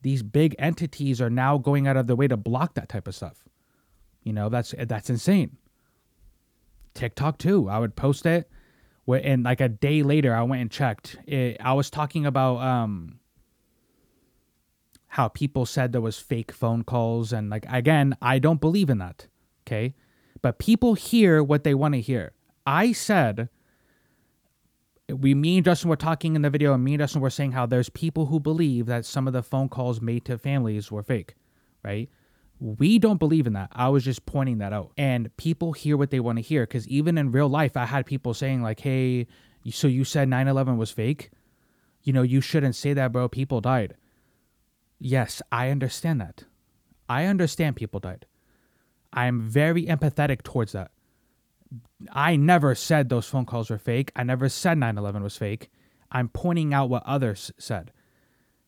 these 0.00 0.22
big 0.22 0.54
entities 0.58 1.20
are 1.20 1.30
now 1.30 1.58
going 1.58 1.86
out 1.86 1.98
of 1.98 2.06
their 2.06 2.16
way 2.16 2.28
to 2.28 2.36
block 2.38 2.72
that 2.74 2.88
type 2.88 3.06
of 3.06 3.14
stuff. 3.14 3.44
You 4.22 4.32
know, 4.32 4.48
that's 4.48 4.74
that's 4.86 5.10
insane. 5.10 5.58
TikTok 6.94 7.36
too. 7.36 7.68
I 7.68 7.78
would 7.78 7.96
post 7.96 8.24
it 8.24 8.50
and 9.06 9.42
like 9.42 9.60
a 9.60 9.68
day 9.68 10.02
later 10.02 10.34
I 10.34 10.42
went 10.44 10.62
and 10.62 10.70
checked. 10.70 11.18
It, 11.26 11.58
I 11.60 11.74
was 11.74 11.90
talking 11.90 12.24
about 12.24 12.62
um 12.62 13.18
how 15.14 15.28
people 15.28 15.64
said 15.64 15.92
there 15.92 16.00
was 16.00 16.18
fake 16.18 16.50
phone 16.50 16.82
calls 16.82 17.32
and 17.32 17.48
like 17.48 17.64
again, 17.68 18.16
I 18.20 18.40
don't 18.40 18.60
believe 18.60 18.90
in 18.90 18.98
that. 18.98 19.28
Okay? 19.64 19.94
But 20.42 20.58
people 20.58 20.94
hear 20.94 21.40
what 21.40 21.62
they 21.62 21.72
want 21.72 21.94
to 21.94 22.00
hear. 22.00 22.32
I 22.66 22.90
said 22.90 23.48
we 25.08 25.32
me 25.32 25.58
and 25.58 25.64
Justin 25.64 25.88
were 25.88 25.94
talking 25.94 26.34
in 26.34 26.42
the 26.42 26.50
video 26.50 26.74
and 26.74 26.82
me 26.82 26.94
and 26.94 27.00
Justin 27.00 27.20
were 27.20 27.30
saying 27.30 27.52
how 27.52 27.64
there's 27.64 27.88
people 27.90 28.26
who 28.26 28.40
believe 28.40 28.86
that 28.86 29.06
some 29.06 29.28
of 29.28 29.32
the 29.32 29.44
phone 29.44 29.68
calls 29.68 30.00
made 30.00 30.24
to 30.24 30.36
families 30.36 30.90
were 30.90 31.04
fake, 31.04 31.36
right? 31.84 32.10
We 32.58 32.98
don't 32.98 33.18
believe 33.18 33.46
in 33.46 33.52
that. 33.52 33.70
I 33.70 33.90
was 33.90 34.04
just 34.04 34.26
pointing 34.26 34.58
that 34.58 34.72
out. 34.72 34.90
And 34.96 35.34
people 35.36 35.74
hear 35.74 35.96
what 35.96 36.10
they 36.10 36.18
want 36.18 36.38
to 36.38 36.42
hear 36.42 36.64
because 36.64 36.88
even 36.88 37.18
in 37.18 37.30
real 37.30 37.48
life, 37.48 37.76
I 37.76 37.84
had 37.84 38.04
people 38.04 38.34
saying, 38.34 38.62
like, 38.62 38.80
hey, 38.80 39.28
so 39.70 39.86
you 39.86 40.02
said 40.02 40.28
9 40.28 40.48
11 40.48 40.76
was 40.76 40.90
fake? 40.90 41.30
You 42.02 42.12
know, 42.12 42.22
you 42.22 42.40
shouldn't 42.40 42.74
say 42.74 42.94
that, 42.94 43.12
bro. 43.12 43.28
People 43.28 43.60
died. 43.60 43.94
Yes, 45.06 45.42
I 45.52 45.68
understand 45.68 46.18
that. 46.22 46.44
I 47.10 47.26
understand 47.26 47.76
people 47.76 48.00
died. 48.00 48.24
I'm 49.12 49.42
very 49.42 49.84
empathetic 49.84 50.42
towards 50.42 50.72
that. 50.72 50.92
I 52.10 52.36
never 52.36 52.74
said 52.74 53.10
those 53.10 53.26
phone 53.26 53.44
calls 53.44 53.68
were 53.68 53.76
fake. 53.76 54.12
I 54.16 54.22
never 54.22 54.48
said 54.48 54.78
9 54.78 54.96
11 54.96 55.22
was 55.22 55.36
fake. 55.36 55.70
I'm 56.10 56.30
pointing 56.30 56.72
out 56.72 56.88
what 56.88 57.02
others 57.04 57.52
said. 57.58 57.92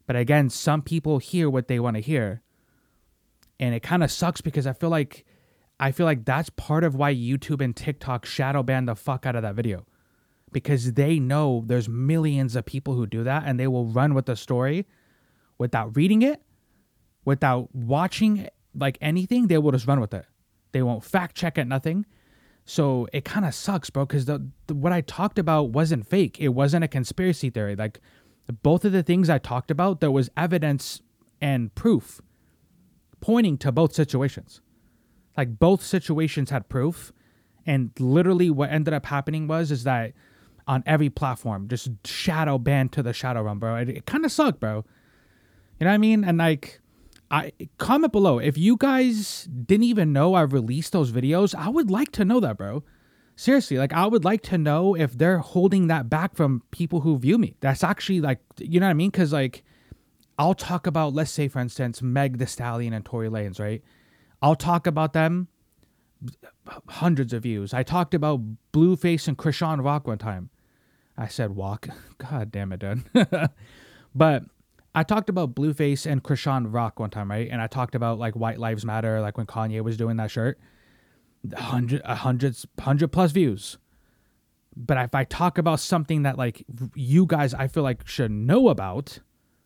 But 0.07 0.17
again, 0.17 0.51
some 0.51 0.83
people 0.83 1.21
hear 1.21 1.49
what 1.49 1.69
they 1.69 1.81
want 1.81 1.97
to 1.97 2.03
hear 2.03 2.43
and 3.59 3.75
it 3.75 3.81
kind 3.81 4.05
of 4.05 4.11
sucks 4.11 4.43
because 4.43 4.67
I 4.67 4.75
feel 4.75 4.91
like 4.91 5.25
I 5.81 5.91
feel 5.91 6.05
like 6.05 6.27
that's 6.27 6.51
part 6.51 6.85
of 6.85 6.97
why 6.97 7.15
YouTube 7.15 7.63
and 7.65 7.75
TikTok 7.75 8.27
shadow 8.27 8.63
ban 8.63 8.85
the 8.85 8.95
fuck 8.95 9.25
out 9.25 9.37
of 9.37 9.43
that 9.43 9.55
video. 9.55 9.87
Because 10.53 10.93
they 10.93 11.19
know 11.19 11.65
there's 11.67 11.89
millions 11.89 12.57
of 12.57 12.67
people 12.67 12.93
who 12.93 13.07
do 13.07 13.25
that 13.25 13.45
and 13.47 13.59
they 13.59 13.67
will 13.67 13.87
run 13.87 14.13
with 14.13 14.27
the 14.27 14.37
story 14.37 14.87
without 15.59 15.97
reading 15.97 16.23
it, 16.23 16.43
without 17.25 17.75
watching 17.75 18.49
like 18.75 18.99
anything, 19.01 19.47
they 19.47 19.59
will 19.59 19.73
just 19.73 19.87
run 19.87 20.01
with 20.01 20.15
it. 20.15 20.27
They 20.73 20.83
won't 20.83 21.05
fact 21.05 21.37
check 21.37 21.59
it, 21.59 21.67
nothing. 21.67 22.07
So 22.65 23.07
it 23.13 23.25
kind 23.25 23.47
of 23.47 23.55
sucks, 23.55 23.91
bro, 23.91 24.05
because 24.05 24.25
the, 24.25 24.49
the, 24.67 24.75
what 24.75 24.93
I 24.93 25.01
talked 25.01 25.39
about 25.39 25.71
wasn't 25.71 26.07
fake. 26.07 26.39
It 26.41 26.49
wasn't 26.49 26.85
a 26.85 26.89
conspiracy 26.89 27.49
theory. 27.49 27.77
Like 27.77 28.01
both 28.63 28.85
of 28.85 28.93
the 28.93 29.03
things 29.03 29.31
I 29.31 29.39
talked 29.39 29.71
about, 29.71 30.01
there 30.01 30.11
was 30.11 30.31
evidence 30.37 31.01
and 31.41 31.75
proof 31.75 32.21
pointing 33.21 33.59
to 33.59 33.73
both 33.73 33.95
situations. 33.95 34.61
Like 35.37 35.59
both 35.59 35.83
situations 35.83 36.51
had 36.51 36.69
proof, 36.69 37.13
and 37.67 37.91
literally 37.99 38.51
what 38.51 38.71
ended 38.71 38.95
up 38.95 39.07
happening 39.07 39.47
was 39.49 39.71
is 39.71 39.85
that 39.85 40.13
on 40.67 40.83
every 40.87 41.11
platform, 41.11 41.69
just 41.69 41.89
shadow 42.05 42.59
banned 42.59 42.93
to 42.93 43.03
the 43.03 43.13
shadow 43.13 43.43
run, 43.43 43.59
bro. 43.59 43.77
It, 43.77 43.89
it 43.89 44.07
kind 44.07 44.25
of 44.25 44.33
sucked, 44.33 44.61
bro. 44.61 44.85
You 45.79 45.85
know 45.85 45.91
what 45.91 45.95
I 45.95 45.99
mean? 45.99 46.25
And 46.25 46.39
like, 46.39 46.81
I 47.31 47.53
comment 47.79 48.13
below 48.13 48.39
if 48.39 48.57
you 48.57 48.77
guys 48.77 49.45
didn't 49.45 49.85
even 49.85 50.13
know 50.13 50.35
I 50.35 50.43
released 50.43 50.93
those 50.93 51.11
videos. 51.13 51.55
I 51.55 51.69
would 51.69 51.91
like 51.91 52.13
to 52.13 52.25
know 52.25 52.41
that, 52.41 52.57
bro. 52.57 52.85
Seriously, 53.35 53.77
like 53.77 53.93
I 53.93 54.07
would 54.07 54.25
like 54.25 54.43
to 54.45 54.59
know 54.59 54.95
if 54.95 55.13
they're 55.19 55.39
holding 55.39 55.89
that 55.89 56.09
back 56.09 56.35
from 56.35 56.63
people 56.71 57.01
who 57.01 57.19
view 57.19 57.37
me. 57.37 57.57
That's 57.61 57.85
actually 57.85 58.21
like, 58.21 58.41
you 58.59 58.81
know 58.81 58.87
what 58.87 58.91
I 58.91 58.95
mean? 58.95 59.11
Because 59.11 59.33
like 59.33 59.63
I'll 60.39 60.55
talk 60.55 60.87
about, 60.87 61.15
let's 61.15 61.31
say, 61.31 61.49
for 61.49 61.59
instance, 61.59 62.01
Meg 62.01 62.39
the 62.39 62.47
Stallion 62.47 62.93
and 62.93 63.05
Tory 63.05 63.29
Lanez, 63.29 63.59
right? 63.59 63.83
I'll 64.41 64.57
talk 64.57 64.87
about 64.87 65.13
them, 65.13 65.49
hundreds 66.89 67.33
of 67.33 67.43
views. 67.43 67.73
I 67.73 67.83
talked 67.83 68.15
about 68.15 68.41
Blueface 68.73 69.29
and 69.29 69.37
Chrisean 69.37 69.83
Rock 69.83 70.07
one 70.07 70.19
time. 70.19 70.51
I 71.17 71.29
said 71.29 71.57
walk. 71.57 71.89
God 72.19 72.53
damn 72.53 72.73
it, 72.73 72.81
dude. 72.81 73.05
but 74.15 74.45
I 74.97 75.03
talked 75.03 75.29
about 75.29 75.55
Blueface 75.55 76.11
and 76.11 76.25
Chrisean 76.25 76.73
Rock 76.73 76.99
one 76.99 77.11
time, 77.11 77.31
right? 77.31 77.49
And 77.51 77.61
I 77.61 77.67
talked 77.67 77.95
about 77.95 78.19
like 78.19 78.35
White 78.35 78.59
Lives 78.59 78.83
Matter, 78.83 79.21
like 79.21 79.37
when 79.37 79.47
Kanye 79.47 79.83
was 79.83 79.99
doing 79.99 80.17
that 80.17 80.31
shirt. 80.31 80.59
Hundred, 81.55 82.03
hundreds, 82.03 82.67
hundred 82.81 83.09
plus 83.09 83.31
views. 83.31 83.77
But 84.75 84.97
if 84.97 85.15
I 85.15 85.25
talk 85.25 85.59
about 85.59 85.81
something 85.81 86.23
that 86.23 86.39
like 86.39 86.65
you 86.95 87.27
guys, 87.27 87.53
I 87.53 87.69
feel 87.69 87.83
like 87.83 88.09
should 88.09 88.31
know 88.31 88.69
about, 88.69 89.19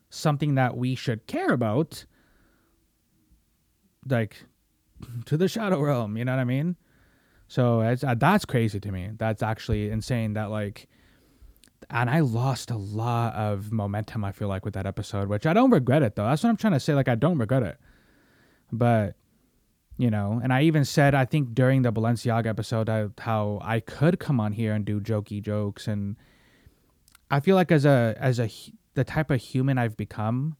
something 0.09 0.55
that 0.55 0.75
we 0.75 0.95
should 0.95 1.25
care 1.27 1.53
about, 1.53 2.05
like 4.05 4.43
to 5.25 5.37
the 5.37 5.47
shadow 5.47 5.79
realm. 5.79 6.17
You 6.17 6.25
know 6.25 6.33
what 6.33 6.41
I 6.41 6.45
mean? 6.45 6.75
So 7.47 7.79
uh, 7.79 8.15
that's 8.15 8.43
crazy 8.43 8.81
to 8.81 8.91
me. 8.91 9.11
That's 9.17 9.41
actually 9.41 9.91
insane. 9.91 10.33
That 10.33 10.51
like, 10.51 10.89
and 11.89 12.09
I 12.09 12.19
lost 12.19 12.71
a 12.71 12.77
lot 12.77 13.33
of 13.35 13.71
momentum. 13.71 14.23
I 14.23 14.31
feel 14.31 14.47
like 14.47 14.65
with 14.65 14.73
that 14.75 14.85
episode, 14.85 15.27
which 15.27 15.45
I 15.45 15.53
don't 15.53 15.71
regret 15.71 16.03
it 16.03 16.15
though. 16.15 16.25
That's 16.25 16.43
what 16.43 16.49
I'm 16.49 16.57
trying 16.57 16.73
to 16.73 16.79
say. 16.79 16.93
Like 16.93 17.07
I 17.07 17.15
don't 17.15 17.37
regret 17.37 17.63
it, 17.63 17.77
but 18.71 19.15
you 19.97 20.09
know, 20.09 20.39
and 20.43 20.53
I 20.53 20.63
even 20.63 20.85
said 20.85 21.13
I 21.13 21.25
think 21.25 21.53
during 21.53 21.81
the 21.81 21.91
Balenciaga 21.91 22.47
episode 22.47 22.89
I, 22.89 23.07
how 23.19 23.59
I 23.61 23.79
could 23.79 24.19
come 24.19 24.39
on 24.39 24.53
here 24.53 24.73
and 24.73 24.85
do 24.85 24.99
jokey 24.99 25.41
jokes, 25.41 25.87
and 25.87 26.15
I 27.29 27.39
feel 27.39 27.55
like 27.55 27.71
as 27.71 27.85
a 27.85 28.15
as 28.17 28.39
a 28.39 28.49
the 28.93 29.03
type 29.03 29.31
of 29.31 29.41
human 29.41 29.77
I've 29.77 29.97
become, 29.97 30.57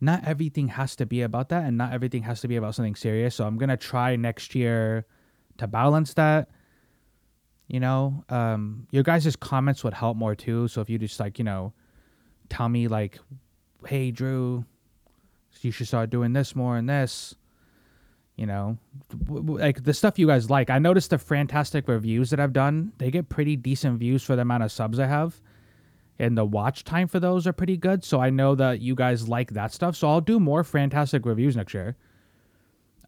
not 0.00 0.26
everything 0.26 0.68
has 0.68 0.96
to 0.96 1.06
be 1.06 1.22
about 1.22 1.48
that 1.50 1.64
and 1.64 1.78
not 1.78 1.92
everything 1.92 2.22
has 2.24 2.40
to 2.40 2.48
be 2.48 2.56
about 2.56 2.74
something 2.74 2.94
serious. 2.94 3.34
So 3.36 3.46
I'm 3.46 3.58
going 3.58 3.68
to 3.68 3.76
try 3.76 4.16
next 4.16 4.54
year 4.54 5.06
to 5.58 5.66
balance 5.66 6.14
that. 6.14 6.48
You 7.68 7.80
know, 7.80 8.24
um, 8.28 8.86
your 8.90 9.02
guys' 9.02 9.34
comments 9.36 9.82
would 9.84 9.94
help 9.94 10.16
more 10.16 10.34
too. 10.34 10.68
So 10.68 10.80
if 10.80 10.90
you 10.90 10.98
just 10.98 11.18
like, 11.18 11.38
you 11.38 11.44
know, 11.44 11.72
tell 12.48 12.68
me 12.68 12.88
like, 12.88 13.18
hey, 13.86 14.10
Drew, 14.10 14.64
you 15.60 15.70
should 15.70 15.88
start 15.88 16.10
doing 16.10 16.34
this 16.34 16.54
more 16.54 16.76
and 16.76 16.88
this, 16.88 17.34
you 18.36 18.44
know, 18.44 18.76
like 19.28 19.84
the 19.84 19.94
stuff 19.94 20.18
you 20.18 20.26
guys 20.26 20.50
like. 20.50 20.68
I 20.68 20.78
noticed 20.78 21.10
the 21.10 21.18
fantastic 21.18 21.88
reviews 21.88 22.30
that 22.30 22.40
I've 22.40 22.52
done, 22.52 22.92
they 22.98 23.10
get 23.10 23.28
pretty 23.28 23.56
decent 23.56 23.98
views 23.98 24.22
for 24.22 24.36
the 24.36 24.42
amount 24.42 24.62
of 24.62 24.70
subs 24.70 24.98
I 24.98 25.06
have 25.06 25.40
and 26.18 26.38
the 26.38 26.44
watch 26.44 26.84
time 26.84 27.08
for 27.08 27.18
those 27.18 27.46
are 27.46 27.52
pretty 27.52 27.76
good. 27.76 28.04
So 28.04 28.20
I 28.20 28.30
know 28.30 28.54
that 28.54 28.80
you 28.80 28.94
guys 28.94 29.28
like 29.28 29.52
that 29.52 29.72
stuff. 29.72 29.96
So 29.96 30.08
I'll 30.08 30.20
do 30.20 30.38
more 30.38 30.62
fantastic 30.62 31.26
reviews 31.26 31.56
next 31.56 31.74
year. 31.74 31.96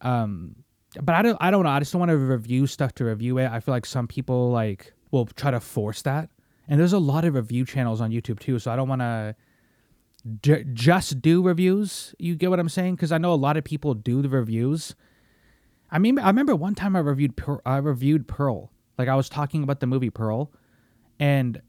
Um, 0.00 0.56
but 1.02 1.14
I 1.14 1.22
don't, 1.22 1.36
I 1.40 1.50
don't 1.50 1.64
know. 1.64 1.70
I 1.70 1.78
just 1.78 1.92
don't 1.92 2.00
want 2.00 2.10
to 2.10 2.16
review 2.16 2.66
stuff 2.66 2.94
to 2.96 3.04
review 3.04 3.38
it. 3.38 3.50
I 3.50 3.60
feel 3.60 3.74
like 3.74 3.86
some 3.86 4.06
people 4.06 4.50
like 4.50 4.92
will 5.10 5.26
try 5.26 5.50
to 5.50 5.60
force 5.60 6.02
that, 6.02 6.30
and 6.68 6.80
there's 6.80 6.92
a 6.92 6.98
lot 6.98 7.24
of 7.24 7.34
review 7.34 7.64
channels 7.64 8.00
on 8.00 8.10
YouTube 8.10 8.38
too. 8.38 8.58
So 8.58 8.70
I 8.70 8.76
don't 8.76 8.88
want 8.88 9.00
to 9.02 9.36
d- 10.40 10.64
just 10.72 11.20
do 11.22 11.42
reviews. 11.42 12.14
You 12.18 12.34
get 12.34 12.50
what 12.50 12.60
I'm 12.60 12.68
saying? 12.68 12.96
Because 12.96 13.12
I 13.12 13.18
know 13.18 13.32
a 13.32 13.34
lot 13.34 13.56
of 13.56 13.64
people 13.64 13.94
do 13.94 14.22
the 14.22 14.28
reviews. 14.28 14.94
I 15.90 15.98
mean, 15.98 16.18
I 16.18 16.26
remember 16.28 16.56
one 16.56 16.74
time 16.74 16.96
I 16.96 17.00
reviewed 17.00 17.36
per- 17.36 17.62
I 17.64 17.76
reviewed 17.76 18.26
Pearl. 18.26 18.72
Like 18.98 19.08
I 19.08 19.14
was 19.14 19.28
talking 19.28 19.62
about 19.62 19.80
the 19.80 19.86
movie 19.86 20.10
Pearl, 20.10 20.52
and 21.18 21.60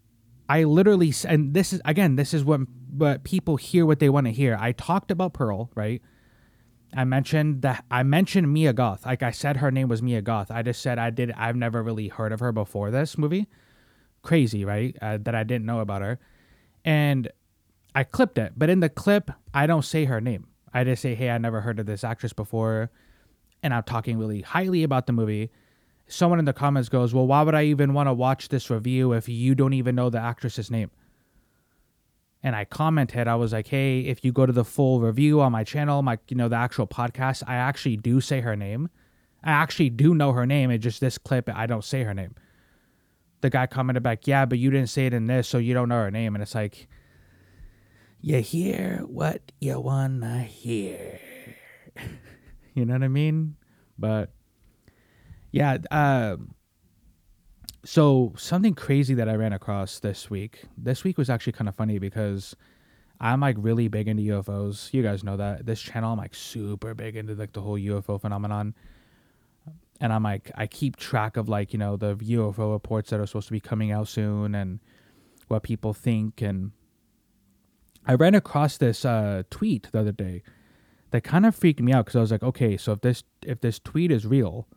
I 0.50 0.64
literally 0.64 1.14
and 1.28 1.54
this 1.54 1.74
is 1.74 1.82
again 1.86 2.16
this 2.16 2.34
is 2.34 2.44
what 2.44 2.62
what 2.90 3.24
people 3.24 3.58
hear 3.58 3.86
what 3.86 4.00
they 4.00 4.10
want 4.10 4.28
to 4.28 4.32
hear. 4.32 4.58
I 4.60 4.72
talked 4.72 5.12
about 5.12 5.34
Pearl, 5.34 5.70
right? 5.76 6.02
I 6.96 7.04
mentioned 7.04 7.62
that 7.62 7.86
I 7.92 8.04
mentioned 8.04 8.52
Mia 8.52 8.74
Goth. 8.74 9.06
Like 9.06 9.24
I 9.24 9.32
said 9.32 9.58
her 9.58 9.72
name 9.72 9.88
was 9.88 10.02
Mia 10.02 10.22
Goth. 10.22 10.52
I 10.52 10.62
just 10.62 10.82
said 10.82 10.98
I 10.98 11.10
did 11.10 11.32
I've 11.32 11.56
never 11.56 11.84
really 11.84 12.08
heard 12.08 12.32
of 12.32 12.40
her 12.40 12.52
before 12.52 12.92
this 12.92 13.18
movie. 13.18 13.48
Crazy, 14.22 14.66
right? 14.66 14.96
Uh, 15.02 15.18
that 15.22 15.36
I 15.36 15.44
didn't 15.44 15.66
know 15.66 15.80
about 15.80 16.02
her. 16.02 16.20
And 16.84 17.30
I 17.94 18.04
clipped 18.04 18.38
it, 18.38 18.54
but 18.56 18.70
in 18.70 18.80
the 18.80 18.90
clip 18.90 19.32
I 19.54 19.68
don't 19.68 19.86
say 19.86 20.06
her 20.06 20.22
name. 20.22 20.48
I 20.74 20.84
just 20.84 21.02
say, 21.02 21.16
"Hey, 21.16 21.30
I 21.30 21.38
never 21.38 21.62
heard 21.62 21.80
of 21.80 21.86
this 21.86 22.04
actress 22.04 22.34
before." 22.34 22.92
And 23.64 23.74
I'm 23.74 23.84
talking 23.84 24.18
really 24.18 24.42
highly 24.42 24.84
about 24.84 25.08
the 25.08 25.14
movie 25.14 25.50
someone 26.08 26.40
in 26.40 26.46
the 26.46 26.54
comments 26.54 26.90
goes, 26.90 27.14
Well, 27.14 27.28
why 27.28 27.42
would 27.42 27.56
I 27.56 27.64
even 27.66 27.94
want 27.94 28.08
to 28.08 28.14
watch 28.14 28.50
this 28.50 28.70
review 28.70 29.14
if 29.14 29.30
you 29.30 29.56
don't 29.56 29.74
even 29.74 29.96
know 29.96 30.10
the 30.10 30.20
actress's 30.20 30.72
name? 30.72 30.92
And 32.44 32.56
I 32.56 32.66
commented, 32.66 33.28
I 33.28 33.36
was 33.36 33.52
like, 33.54 33.68
Hey, 33.68 34.02
if 34.02 34.24
you 34.24 34.32
go 34.32 34.46
to 34.46 34.54
the 34.54 34.64
full 34.64 35.00
review 35.00 35.42
on 35.42 35.52
my 35.52 35.64
channel, 35.64 36.02
my, 36.02 36.18
you 36.28 36.38
know, 36.38 36.48
the 36.48 36.56
actual 36.56 36.88
podcast, 36.88 37.44
I 37.48 37.56
actually 37.56 37.98
do 37.98 38.22
say 38.22 38.42
her 38.42 38.56
name. 38.56 38.90
I 39.44 39.52
actually 39.52 39.90
do 39.90 40.14
know 40.14 40.34
her 40.34 40.46
name. 40.46 40.72
It's 40.72 40.84
just 40.84 41.02
this 41.02 41.18
clip, 41.18 41.50
I 41.54 41.66
don't 41.66 41.84
say 41.84 42.04
her 42.04 42.14
name. 42.14 42.36
The 43.42 43.50
guy 43.50 43.68
commented 43.68 44.04
back, 44.04 44.28
Yeah, 44.28 44.46
but 44.46 44.60
you 44.60 44.70
didn't 44.72 44.90
say 44.90 45.06
it 45.06 45.14
in 45.14 45.28
this, 45.28 45.48
so 45.48 45.58
you 45.58 45.74
don't 45.74 45.90
know 45.90 45.96
her 45.96 46.12
name. 46.12 46.36
And 46.36 46.42
it's 46.42 46.56
like, 46.56 46.88
You 48.22 48.42
hear 48.42 49.04
what 49.08 49.52
you 49.60 49.80
wanna 49.80 50.42
hear. 50.44 51.20
you 52.74 52.86
know 52.86 52.94
what 52.94 53.04
I 53.04 53.08
mean? 53.08 53.56
But 53.98 54.32
yeah. 55.52 55.78
Uh, 55.90 56.38
so 57.88 58.34
something 58.36 58.74
crazy 58.74 59.14
that 59.14 59.30
I 59.30 59.36
ran 59.36 59.54
across 59.54 60.00
this 60.00 60.30
week. 60.30 60.64
This 60.78 61.06
week 61.06 61.18
was 61.18 61.30
actually 61.30 61.54
kind 61.54 61.70
of 61.70 61.76
funny 61.76 62.00
because 62.00 62.54
I'm 63.22 63.40
like 63.40 63.56
really 63.58 63.88
big 63.88 64.10
into 64.10 64.24
UFOs. 64.24 64.94
You 64.94 65.02
guys 65.02 65.24
know 65.24 65.38
that 65.38 65.66
this 65.66 65.82
channel 65.82 66.12
I'm 66.12 66.18
like 66.18 66.36
super 66.36 66.94
big 66.94 67.16
into 67.16 67.34
like 67.34 67.54
the 67.54 67.62
whole 67.62 67.80
UFO 67.80 68.20
phenomenon. 68.20 68.76
And 70.02 70.12
I'm 70.12 70.24
like 70.24 70.52
I 70.56 70.68
keep 70.68 70.98
track 70.98 71.38
of 71.38 71.48
like, 71.48 71.72
you 71.72 71.80
know, 71.80 71.96
the 71.96 72.18
UFO 72.18 72.74
reports 72.74 73.10
that 73.12 73.22
are 73.22 73.26
supposed 73.26 73.48
to 73.48 73.54
be 73.54 73.62
coming 73.62 73.94
out 73.94 74.10
soon 74.10 74.54
and 74.54 74.82
what 75.48 75.64
people 75.64 75.94
think 75.94 76.42
and 76.42 76.74
I 78.06 78.16
ran 78.16 78.36
across 78.36 78.76
this 78.76 79.06
uh, 79.06 79.44
tweet 79.50 79.88
the 79.94 80.02
other 80.02 80.12
day 80.12 80.44
that 81.12 81.24
kind 81.24 81.46
of 81.46 81.56
freaked 81.56 81.80
me 81.80 81.94
out 81.94 82.04
because 82.04 82.18
I 82.18 82.20
was 82.20 82.32
like, 82.34 82.44
okay, 82.44 82.76
so 82.76 82.92
if 82.92 83.00
this 83.00 83.24
if 83.46 83.62
this 83.62 83.80
tweet 83.80 84.12
is 84.12 84.26
real, 84.26 84.68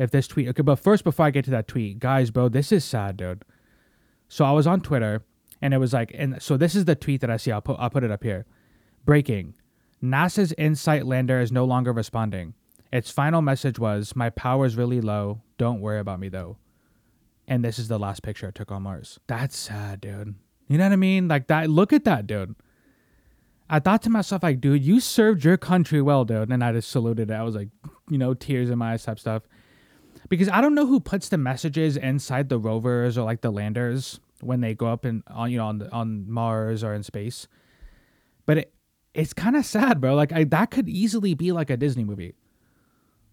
if 0.00 0.10
this 0.10 0.26
tweet 0.26 0.48
okay, 0.48 0.62
but 0.62 0.76
first 0.76 1.04
before 1.04 1.26
I 1.26 1.30
get 1.30 1.44
to 1.44 1.50
that 1.50 1.68
tweet, 1.68 1.98
guys, 1.98 2.30
bro, 2.30 2.48
this 2.48 2.72
is 2.72 2.84
sad, 2.84 3.18
dude. 3.18 3.44
So 4.28 4.46
I 4.46 4.52
was 4.52 4.66
on 4.66 4.80
Twitter 4.80 5.22
and 5.60 5.74
it 5.74 5.78
was 5.78 5.92
like, 5.92 6.10
and 6.14 6.40
so 6.42 6.56
this 6.56 6.74
is 6.74 6.86
the 6.86 6.94
tweet 6.94 7.20
that 7.20 7.30
I 7.30 7.36
see. 7.36 7.52
I'll 7.52 7.60
put 7.60 7.76
I'll 7.78 7.90
put 7.90 8.02
it 8.02 8.10
up 8.10 8.24
here. 8.24 8.46
Breaking: 9.04 9.54
NASA's 10.02 10.52
InSight 10.52 11.04
lander 11.04 11.38
is 11.40 11.52
no 11.52 11.66
longer 11.66 11.92
responding. 11.92 12.54
Its 12.90 13.10
final 13.10 13.42
message 13.42 13.78
was, 13.78 14.16
"My 14.16 14.30
power 14.30 14.64
is 14.64 14.76
really 14.76 15.02
low. 15.02 15.42
Don't 15.58 15.82
worry 15.82 16.00
about 16.00 16.18
me 16.18 16.30
though." 16.30 16.56
And 17.46 17.62
this 17.62 17.78
is 17.78 17.88
the 17.88 17.98
last 17.98 18.22
picture 18.22 18.48
I 18.48 18.52
took 18.52 18.72
on 18.72 18.84
Mars. 18.84 19.20
That's 19.26 19.56
sad, 19.56 20.00
dude. 20.00 20.34
You 20.68 20.78
know 20.78 20.84
what 20.84 20.92
I 20.92 20.96
mean? 20.96 21.28
Like 21.28 21.48
that. 21.48 21.68
Look 21.68 21.92
at 21.92 22.04
that, 22.04 22.26
dude. 22.26 22.54
I 23.68 23.78
thought 23.80 24.02
to 24.02 24.10
myself, 24.10 24.42
like, 24.42 24.60
dude, 24.60 24.82
you 24.82 24.98
served 24.98 25.44
your 25.44 25.56
country 25.56 26.00
well, 26.00 26.24
dude. 26.24 26.50
And 26.50 26.64
I 26.64 26.72
just 26.72 26.90
saluted 26.90 27.30
it. 27.30 27.34
I 27.34 27.42
was 27.42 27.54
like, 27.54 27.68
you 28.08 28.18
know, 28.18 28.34
tears 28.34 28.70
in 28.70 28.78
my 28.78 28.92
eyes 28.92 29.04
type 29.04 29.18
stuff. 29.18 29.42
Because 30.30 30.48
I 30.48 30.62
don't 30.62 30.74
know 30.74 30.86
who 30.86 31.00
puts 31.00 31.28
the 31.28 31.36
messages 31.36 31.98
inside 31.98 32.48
the 32.48 32.58
rovers 32.58 33.18
or 33.18 33.24
like 33.24 33.42
the 33.42 33.50
landers 33.50 34.20
when 34.40 34.62
they 34.62 34.74
go 34.74 34.86
up 34.86 35.04
in 35.04 35.22
on 35.26 35.42
uh, 35.42 35.44
you 35.46 35.58
know 35.58 35.66
on 35.66 35.88
on 35.92 36.30
Mars 36.30 36.82
or 36.82 36.94
in 36.94 37.02
space. 37.02 37.46
But 38.46 38.58
it 38.58 38.74
it's 39.14 39.32
kind 39.32 39.56
of 39.56 39.64
sad, 39.66 40.00
bro. 40.00 40.14
Like 40.14 40.32
I, 40.32 40.44
that 40.44 40.70
could 40.70 40.88
easily 40.88 41.34
be 41.34 41.52
like 41.52 41.70
a 41.70 41.76
Disney 41.76 42.04
movie. 42.04 42.34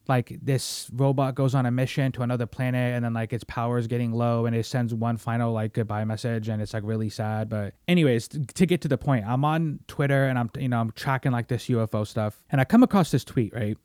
Like 0.08 0.40
this 0.42 0.90
robot 0.94 1.36
goes 1.36 1.54
on 1.54 1.66
a 1.66 1.72
mission 1.72 2.14
to 2.14 2.22
another 2.22 2.46
planet 2.46 2.96
and 2.96 3.04
then 3.04 3.14
like 3.14 3.34
its 3.34 3.44
power 3.44 3.78
is 3.78 3.88
getting 3.88 4.14
low 4.14 4.46
and 4.46 4.56
it 4.56 4.66
sends 4.66 4.94
one 4.94 5.18
final 5.18 5.52
like 5.52 5.74
goodbye 5.74 6.06
message 6.06 6.48
and 6.48 6.62
it's 6.62 6.74
like 6.74 6.84
really 6.86 7.10
sad. 7.10 7.50
But 7.50 7.74
anyways, 7.90 8.30
to 8.30 8.66
get 8.66 8.82
to 8.82 8.88
the 8.88 8.98
point, 8.98 9.26
I'm 9.28 9.44
on 9.44 9.80
Twitter 9.88 10.26
and 10.26 10.40
I'm 10.40 10.50
you 10.58 10.70
know 10.70 10.80
I'm 10.80 10.92
tracking 10.92 11.32
like 11.32 11.48
this 11.48 11.68
UFO 11.68 12.08
stuff 12.08 12.42
and 12.50 12.62
I 12.62 12.64
come 12.64 12.84
across 12.84 13.12
this 13.12 13.24
tweet 13.26 13.54
right. 13.54 13.78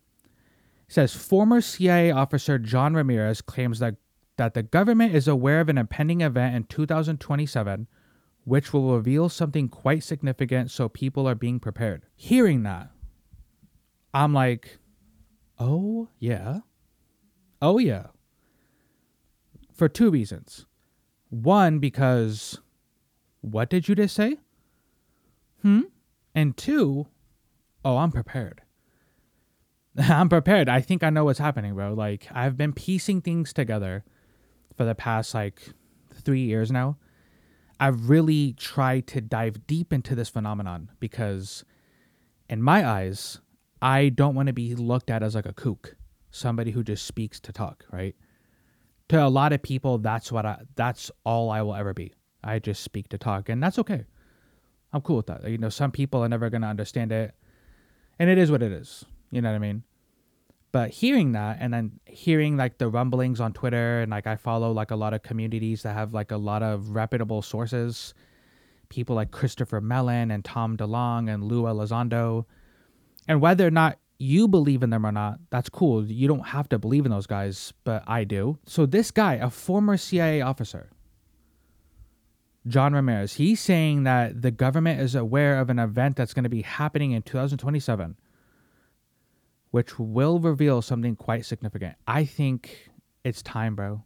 Says 0.93 1.15
former 1.15 1.63
CIA 1.63 2.11
officer 2.11 2.59
John 2.59 2.93
Ramirez 2.93 3.41
claims 3.41 3.79
that 3.79 3.95
that 4.37 4.53
the 4.53 4.63
government 4.63 5.15
is 5.15 5.27
aware 5.27 5.61
of 5.61 5.71
an 5.71 5.79
impending 5.79 6.21
event 6.21 6.55
in 6.55 6.65
2027 6.65 7.87
which 8.45 8.75
will 8.75 8.95
reveal 8.95 9.31
something 9.31 9.71
quite 9.71 10.03
significant 10.03 10.71
so 10.71 10.91
people 10.91 11.27
are 11.27 11.35
being 11.35 11.59
prepared. 11.59 12.05
Hearing 12.15 12.63
that, 12.65 12.91
I'm 14.13 14.35
like, 14.35 14.81
oh, 15.59 16.09
yeah. 16.19 16.59
Oh, 17.63 17.79
yeah. 17.79 18.09
For 19.73 19.89
two 19.89 20.11
reasons. 20.11 20.67
One, 21.31 21.79
because 21.79 22.61
what 23.41 23.71
did 23.71 23.89
you 23.89 23.95
just 23.95 24.15
say? 24.15 24.37
Hmm? 25.63 25.85
And 26.35 26.55
two, 26.55 27.07
oh, 27.83 27.97
I'm 27.97 28.13
prepared. 28.13 28.61
I'm 29.99 30.29
prepared. 30.29 30.69
I 30.69 30.81
think 30.81 31.03
I 31.03 31.11
know 31.11 31.25
what's 31.25 31.39
happening, 31.39 31.75
bro. 31.75 31.95
Like, 31.95 32.29
I've 32.33 32.57
been 32.57 32.73
piecing 32.73 33.21
things 33.21 33.53
together 33.53 34.05
for 34.77 34.85
the 34.85 34.95
past, 34.95 35.35
like, 35.35 35.63
three 36.15 36.45
years 36.45 36.71
now 36.71 36.97
I've 37.83 38.09
really 38.09 38.53
tried 38.53 39.09
to 39.09 39.21
dive 39.21 39.67
deep 39.67 39.93
into 39.93 40.15
this 40.15 40.29
phenomenon 40.29 40.93
because, 41.01 41.65
in 42.49 42.63
my 42.63 42.87
eyes, 42.87 43.41
I 43.83 44.09
don't 44.09 44.37
want 44.37 44.47
to 44.47 44.53
be 44.53 44.77
looked 44.77 45.11
at 45.11 45.21
as 45.21 45.35
like 45.35 45.47
a 45.47 45.53
kook, 45.53 45.97
somebody 46.31 46.71
who 46.71 46.85
just 46.85 47.05
speaks 47.05 47.41
to 47.41 47.51
talk, 47.51 47.85
right? 47.91 48.15
To 49.09 49.27
a 49.27 49.27
lot 49.27 49.53
of 49.53 49.63
people, 49.63 49.99
that's 49.99 50.31
what 50.31 50.47
I, 50.47 50.61
that's 50.77 51.11
all 51.25 51.51
I 51.51 51.63
will 51.63 51.75
ever 51.75 51.93
be. 51.93 52.13
I 52.45 52.61
just 52.61 52.85
speak 52.85 53.09
to 53.09 53.19
talk, 53.19 53.49
and 53.49 53.61
that's 53.61 53.81
okay. 53.81 54.05
I'm 54.93 55.01
cool 55.01 55.17
with 55.17 55.27
that. 55.27 55.43
You 55.51 55.59
know, 55.59 55.69
some 55.69 55.91
people 55.91 56.23
are 56.23 56.29
never 56.29 56.51
gonna 56.51 56.69
understand 56.69 57.11
it, 57.11 57.35
and 58.17 58.31
it 58.31 58.39
is 58.39 58.49
what 58.49 58.63
it 58.63 58.71
is. 58.71 59.05
You 59.33 59.43
know 59.43 59.49
what 59.49 59.57
I 59.57 59.59
mean? 59.59 59.83
but 60.73 60.91
hearing 60.91 61.33
that 61.33 61.59
and 61.61 61.73
then 61.73 62.01
hearing 62.07 62.57
like 62.57 62.79
the 62.79 62.89
rumblings 62.89 63.41
on 63.41 63.53
twitter 63.53 64.01
and 64.01 64.11
like 64.11 64.27
i 64.27 64.35
follow 64.35 64.73
like 64.73 64.91
a 64.91 64.97
lot 64.97 65.15
of 65.15 65.23
communities 65.23 65.83
that 65.83 65.95
have 65.95 66.13
like 66.13 66.33
a 66.33 66.37
lot 66.37 66.63
of 66.63 66.91
reputable 66.91 67.43
sources 67.43 68.15
people 68.89 69.15
like 69.15 69.31
christopher 69.31 69.81
mellon 69.81 70.31
and 70.31 70.45
tom 70.45 70.77
delonge 70.77 71.33
and 71.33 71.45
lou 71.45 71.63
elizondo 71.63 72.45
and 73.29 73.41
whether 73.41 73.67
or 73.67 73.71
not 73.71 73.99
you 74.19 74.49
believe 74.49 74.83
in 74.83 74.91
them 74.91 75.05
or 75.05 75.13
not 75.13 75.39
that's 75.51 75.69
cool. 75.69 76.05
You 76.05 76.29
don't 76.29 76.47
have 76.47 76.69
to 76.69 76.79
believe 76.79 77.05
in 77.05 77.11
those 77.11 77.27
guys 77.27 77.73
but 77.85 78.05
i 78.07 78.25
do. 78.25 78.59
So 78.67 78.87
this 78.87 79.11
guy 79.11 79.35
a 79.35 79.51
former 79.51 79.97
cia 79.97 80.41
officer 80.41 80.91
john 82.69 82.95
ramirez 82.95 83.35
he's 83.35 83.61
saying 83.61 84.05
that 84.05 84.41
the 84.41 84.53
government 84.53 85.01
is 85.01 85.17
aware 85.17 85.59
of 85.59 85.71
an 85.71 85.81
event 85.81 86.15
that's 86.15 86.33
going 86.33 86.45
to 86.45 86.49
be 86.49 86.63
happening 86.63 87.11
in 87.11 87.23
2027 87.23 88.17
which 89.73 89.99
will 89.99 90.39
reveal 90.39 90.81
something 90.81 91.17
quite 91.17 91.45
significant. 91.45 91.97
I 92.07 92.25
think 92.25 92.91
it's 93.25 93.43
time, 93.43 93.75
bro. 93.75 94.05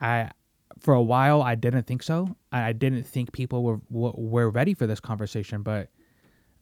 I 0.00 0.30
for 0.78 0.94
a 0.94 1.02
while 1.02 1.42
I 1.42 1.54
didn't 1.54 1.86
think 1.86 2.02
so. 2.02 2.36
I 2.52 2.72
didn't 2.72 3.04
think 3.04 3.32
people 3.32 3.62
were 3.62 3.80
were 3.88 4.50
ready 4.50 4.74
for 4.74 4.86
this 4.86 5.00
conversation, 5.00 5.62
but 5.62 5.88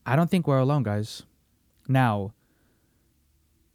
I 0.07 0.17
don't 0.17 0.31
think 0.31 0.47
we're 0.47 0.59
alone, 0.59 0.85
guys. 0.85 1.25
Now, 1.89 2.35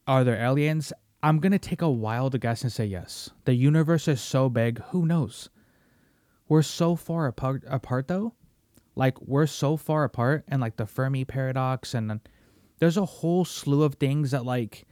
are 0.07 0.23
there 0.23 0.37
aliens? 0.37 0.93
I'm 1.23 1.39
going 1.39 1.53
to 1.53 1.59
take 1.59 1.81
a 1.81 1.89
wild 1.89 2.39
guess 2.39 2.63
and 2.63 2.71
say 2.71 2.85
yes. 2.85 3.29
The 3.45 3.55
universe 3.55 4.07
is 4.07 4.21
so 4.21 4.49
big, 4.49 4.79
who 4.89 5.05
knows? 5.05 5.49
We're 6.47 6.61
so 6.61 6.95
far 6.95 7.25
apart 7.27 7.63
apart 7.67 8.07
though. 8.07 8.33
Like 8.95 9.19
we're 9.21 9.47
so 9.47 9.75
far 9.75 10.03
apart 10.03 10.43
and 10.47 10.61
like 10.61 10.75
the 10.75 10.85
Fermi 10.85 11.25
paradox 11.25 11.95
and 11.95 12.19
there's 12.83 12.97
a 12.97 13.05
whole 13.05 13.45
slew 13.45 13.83
of 13.83 13.93
things 13.95 14.31
that 14.31 14.43
like 14.43 14.85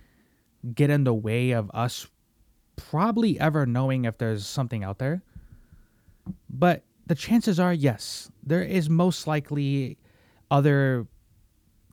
get 0.74 0.90
in 0.90 1.04
the 1.04 1.14
way 1.14 1.52
of 1.52 1.70
us 1.74 2.08
probably 2.78 3.38
ever 3.38 3.66
knowing 3.66 4.06
if 4.06 4.18
there's 4.18 4.48
something 4.48 4.82
out 4.82 4.98
there. 4.98 5.22
But 6.50 6.86
the 7.06 7.16
chances 7.16 7.60
are, 7.60 7.74
yes, 7.74 8.32
there 8.42 8.64
is 8.64 8.90
most 8.90 9.28
likely 9.28 9.98
other 10.50 11.06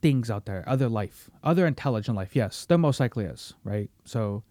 things 0.01 0.31
out 0.31 0.45
there, 0.45 0.63
other 0.67 0.87
life, 0.87 1.29
other 1.43 1.67
intelligent 1.67 2.15
life. 2.15 2.33
Yes, 2.33 2.65
there 2.65 2.77
most 2.77 3.01
likely 3.01 3.25
is, 3.25 3.53
right? 3.65 3.89
So, 4.05 4.43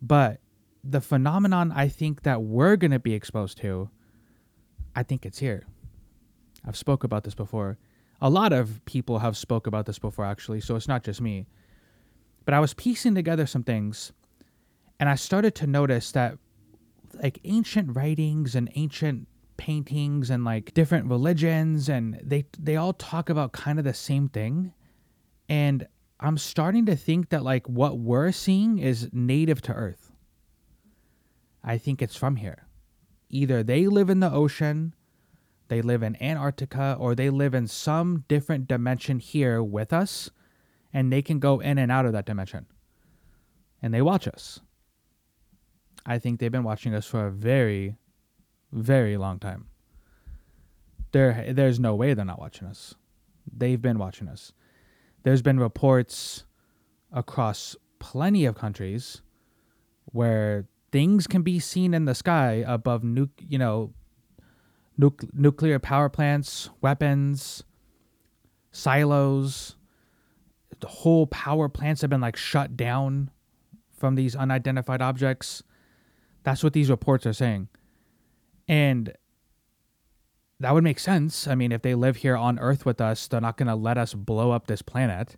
but 0.00 0.40
the 0.82 1.02
phenomenon 1.02 1.72
I 1.72 1.88
think 1.88 2.22
that 2.22 2.40
we're 2.40 2.76
going 2.76 2.92
to 2.92 2.98
be 2.98 3.12
exposed 3.12 3.58
to, 3.58 3.90
I 4.94 5.02
think 5.02 5.26
it's 5.26 5.40
here. 5.40 5.66
I've 6.64 6.78
spoke 6.78 7.04
about 7.04 7.24
this 7.24 7.34
before 7.34 7.76
a 8.20 8.30
lot 8.30 8.52
of 8.52 8.84
people 8.84 9.18
have 9.18 9.36
spoke 9.36 9.66
about 9.66 9.86
this 9.86 9.98
before 9.98 10.24
actually 10.24 10.60
so 10.60 10.76
it's 10.76 10.88
not 10.88 11.04
just 11.04 11.20
me. 11.20 11.46
But 12.44 12.54
i 12.54 12.60
was 12.60 12.74
piecing 12.74 13.14
together 13.14 13.46
some 13.46 13.64
things 13.64 14.12
and 15.00 15.08
i 15.08 15.14
started 15.14 15.54
to 15.56 15.66
notice 15.66 16.12
that 16.12 16.38
like 17.22 17.40
ancient 17.44 17.96
writings 17.96 18.54
and 18.54 18.70
ancient 18.74 19.26
paintings 19.56 20.30
and 20.30 20.44
like 20.44 20.74
different 20.74 21.06
religions 21.06 21.88
and 21.88 22.20
they 22.22 22.46
they 22.58 22.76
all 22.76 22.92
talk 22.92 23.28
about 23.28 23.52
kind 23.52 23.78
of 23.78 23.84
the 23.84 23.94
same 23.94 24.28
thing. 24.28 24.72
And 25.48 25.86
i'm 26.18 26.38
starting 26.38 26.86
to 26.86 26.96
think 26.96 27.28
that 27.30 27.42
like 27.42 27.68
what 27.68 27.98
we're 27.98 28.32
seeing 28.32 28.78
is 28.78 29.08
native 29.12 29.62
to 29.62 29.72
earth. 29.72 30.12
I 31.62 31.78
think 31.78 32.00
it's 32.00 32.16
from 32.16 32.36
here. 32.36 32.66
Either 33.28 33.62
they 33.62 33.86
live 33.86 34.08
in 34.08 34.20
the 34.20 34.30
ocean 34.30 34.94
they 35.68 35.82
live 35.82 36.02
in 36.02 36.20
Antarctica 36.22 36.96
or 36.98 37.14
they 37.14 37.30
live 37.30 37.54
in 37.54 37.66
some 37.66 38.24
different 38.28 38.68
dimension 38.68 39.18
here 39.18 39.62
with 39.62 39.92
us, 39.92 40.30
and 40.92 41.12
they 41.12 41.22
can 41.22 41.38
go 41.38 41.60
in 41.60 41.78
and 41.78 41.90
out 41.90 42.06
of 42.06 42.12
that 42.12 42.26
dimension. 42.26 42.66
And 43.82 43.92
they 43.92 44.02
watch 44.02 44.26
us. 44.28 44.60
I 46.04 46.18
think 46.18 46.38
they've 46.38 46.52
been 46.52 46.64
watching 46.64 46.94
us 46.94 47.06
for 47.06 47.26
a 47.26 47.32
very, 47.32 47.96
very 48.72 49.16
long 49.16 49.38
time. 49.38 49.66
There, 51.12 51.52
there's 51.52 51.80
no 51.80 51.94
way 51.94 52.14
they're 52.14 52.24
not 52.24 52.40
watching 52.40 52.68
us. 52.68 52.94
They've 53.52 53.80
been 53.80 53.98
watching 53.98 54.28
us. 54.28 54.52
There's 55.22 55.42
been 55.42 55.58
reports 55.58 56.44
across 57.12 57.74
plenty 57.98 58.44
of 58.44 58.54
countries 58.54 59.22
where 60.04 60.68
things 60.92 61.26
can 61.26 61.42
be 61.42 61.58
seen 61.58 61.94
in 61.94 62.04
the 62.04 62.14
sky 62.14 62.64
above 62.66 63.02
nu- 63.02 63.28
you 63.48 63.58
know 63.58 63.92
nuc- 64.98 65.28
nuclear 65.32 65.78
power 65.78 66.08
plants, 66.08 66.70
weapons, 66.80 67.62
silos. 68.72 69.76
The 70.80 70.88
whole 70.88 71.26
power 71.26 71.68
plants 71.68 72.02
have 72.02 72.10
been 72.10 72.20
like 72.20 72.36
shut 72.36 72.76
down 72.76 73.30
from 73.96 74.14
these 74.14 74.36
unidentified 74.36 75.00
objects. 75.00 75.62
That's 76.42 76.62
what 76.62 76.74
these 76.74 76.90
reports 76.90 77.26
are 77.26 77.32
saying. 77.32 77.68
And 78.68 79.12
that 80.60 80.72
would 80.74 80.84
make 80.84 80.98
sense. 80.98 81.46
I 81.46 81.54
mean, 81.54 81.72
if 81.72 81.82
they 81.82 81.94
live 81.94 82.16
here 82.16 82.36
on 82.36 82.58
Earth 82.58 82.84
with 82.86 83.00
us, 83.00 83.26
they're 83.26 83.40
not 83.40 83.56
going 83.56 83.68
to 83.68 83.74
let 83.74 83.98
us 83.98 84.14
blow 84.14 84.50
up 84.50 84.66
this 84.66 84.82
planet. 84.82 85.36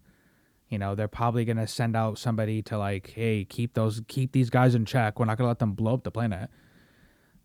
You 0.68 0.78
know, 0.78 0.94
they're 0.94 1.08
probably 1.08 1.44
going 1.44 1.56
to 1.56 1.66
send 1.66 1.96
out 1.96 2.18
somebody 2.18 2.62
to 2.62 2.78
like, 2.78 3.10
hey, 3.10 3.44
keep 3.44 3.74
those 3.74 4.02
keep 4.06 4.32
these 4.32 4.50
guys 4.50 4.74
in 4.74 4.84
check. 4.84 5.18
We're 5.18 5.26
not 5.26 5.38
going 5.38 5.46
to 5.46 5.48
let 5.48 5.58
them 5.60 5.72
blow 5.72 5.94
up 5.94 6.04
the 6.04 6.10
planet. 6.10 6.50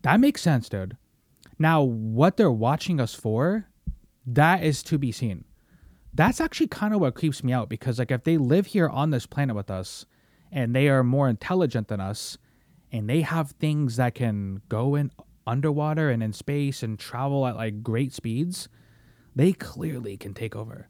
That 0.02 0.20
makes 0.20 0.42
sense, 0.42 0.68
dude. 0.68 0.96
Now, 1.58 1.82
what 1.82 2.36
they're 2.36 2.50
watching 2.50 3.00
us 3.00 3.14
for, 3.14 3.66
that 4.26 4.62
is 4.62 4.82
to 4.84 4.98
be 4.98 5.12
seen. 5.12 5.44
That's 6.12 6.40
actually 6.40 6.68
kind 6.68 6.94
of 6.94 7.00
what 7.00 7.14
creeps 7.14 7.42
me 7.42 7.52
out 7.52 7.68
because 7.68 7.98
like 7.98 8.10
if 8.10 8.24
they 8.24 8.38
live 8.38 8.66
here 8.66 8.88
on 8.88 9.10
this 9.10 9.26
planet 9.26 9.56
with 9.56 9.70
us 9.70 10.06
and 10.52 10.74
they 10.74 10.88
are 10.88 11.02
more 11.02 11.28
intelligent 11.28 11.88
than 11.88 12.00
us 12.00 12.38
and 12.92 13.10
they 13.10 13.22
have 13.22 13.50
things 13.52 13.96
that 13.96 14.14
can 14.14 14.62
go 14.68 14.94
in 14.94 15.10
underwater 15.46 16.10
and 16.10 16.22
in 16.22 16.32
space 16.32 16.82
and 16.82 16.98
travel 16.98 17.46
at 17.46 17.56
like 17.56 17.82
great 17.82 18.12
speeds, 18.12 18.68
they 19.34 19.52
clearly 19.52 20.16
can 20.16 20.34
take 20.34 20.54
over. 20.54 20.88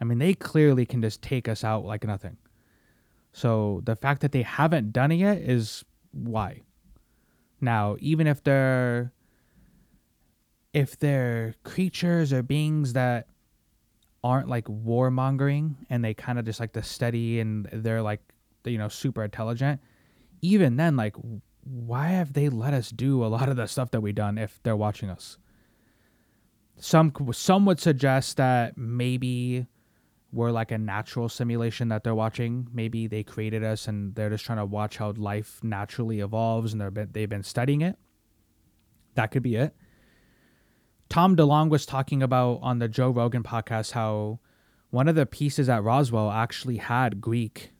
I 0.00 0.04
mean, 0.04 0.18
they 0.18 0.34
clearly 0.34 0.84
can 0.84 1.00
just 1.00 1.22
take 1.22 1.48
us 1.48 1.62
out 1.62 1.84
like 1.84 2.04
nothing. 2.04 2.36
So 3.32 3.82
the 3.84 3.96
fact 3.96 4.20
that 4.22 4.32
they 4.32 4.42
haven't 4.42 4.92
done 4.92 5.12
it 5.12 5.16
yet 5.16 5.38
is 5.38 5.84
why. 6.12 6.62
Now, 7.60 7.96
even 8.00 8.26
if 8.26 8.42
they're 8.42 9.13
if 10.74 10.98
they're 10.98 11.54
creatures 11.62 12.32
or 12.32 12.42
beings 12.42 12.92
that 12.92 13.28
aren't 14.22 14.48
like 14.48 14.64
warmongering 14.64 15.76
and 15.88 16.04
they 16.04 16.12
kind 16.12 16.38
of 16.38 16.44
just 16.44 16.58
like 16.58 16.72
to 16.72 16.82
study 16.82 17.40
and 17.40 17.66
they're 17.72 18.02
like 18.02 18.20
you 18.64 18.76
know 18.76 18.88
super 18.88 19.24
intelligent, 19.24 19.80
even 20.42 20.76
then 20.76 20.96
like 20.96 21.14
why 21.62 22.08
have 22.08 22.34
they 22.34 22.50
let 22.50 22.74
us 22.74 22.90
do 22.90 23.24
a 23.24 23.28
lot 23.28 23.48
of 23.48 23.56
the 23.56 23.66
stuff 23.66 23.90
that 23.92 24.02
we've 24.02 24.14
done 24.14 24.36
if 24.36 24.60
they're 24.64 24.76
watching 24.76 25.08
us? 25.08 25.38
Some 26.76 27.12
some 27.32 27.64
would 27.66 27.80
suggest 27.80 28.36
that 28.36 28.76
maybe 28.76 29.66
we're 30.32 30.50
like 30.50 30.72
a 30.72 30.78
natural 30.78 31.28
simulation 31.28 31.88
that 31.88 32.02
they're 32.02 32.14
watching. 32.14 32.66
Maybe 32.74 33.06
they 33.06 33.22
created 33.22 33.62
us 33.62 33.86
and 33.86 34.12
they're 34.16 34.30
just 34.30 34.44
trying 34.44 34.58
to 34.58 34.64
watch 34.64 34.96
how 34.96 35.12
life 35.12 35.60
naturally 35.62 36.18
evolves 36.18 36.72
and 36.72 36.80
they're 36.80 36.90
been, 36.90 37.10
they've 37.12 37.28
been 37.28 37.44
studying 37.44 37.82
it. 37.82 37.96
That 39.14 39.30
could 39.30 39.44
be 39.44 39.54
it. 39.54 39.76
Tom 41.08 41.36
DeLonge 41.36 41.70
was 41.70 41.86
talking 41.86 42.22
about 42.22 42.58
on 42.62 42.78
the 42.78 42.88
Joe 42.88 43.10
Rogan 43.10 43.42
podcast 43.42 43.92
how 43.92 44.40
one 44.90 45.08
of 45.08 45.14
the 45.14 45.26
pieces 45.26 45.68
at 45.68 45.82
Roswell 45.82 46.30
actually 46.30 46.76
had 46.76 47.20
Greek 47.20 47.70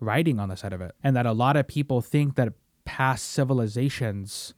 writing 0.00 0.38
on 0.38 0.48
the 0.48 0.56
side 0.56 0.72
of 0.72 0.80
it, 0.80 0.94
and 1.02 1.16
that 1.16 1.26
a 1.26 1.32
lot 1.32 1.56
of 1.56 1.66
people 1.66 2.00
think 2.00 2.36
that 2.36 2.52
past 2.84 3.30
civilizations 3.30 4.54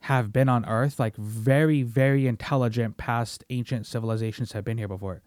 have 0.00 0.32
been 0.32 0.48
on 0.48 0.64
Earth, 0.66 1.00
like 1.00 1.16
very, 1.16 1.82
very 1.82 2.26
intelligent 2.26 2.96
past 2.96 3.44
ancient 3.48 3.86
civilizations 3.86 4.52
have 4.52 4.64
been 4.64 4.76
here 4.76 4.88
before. 4.88 5.22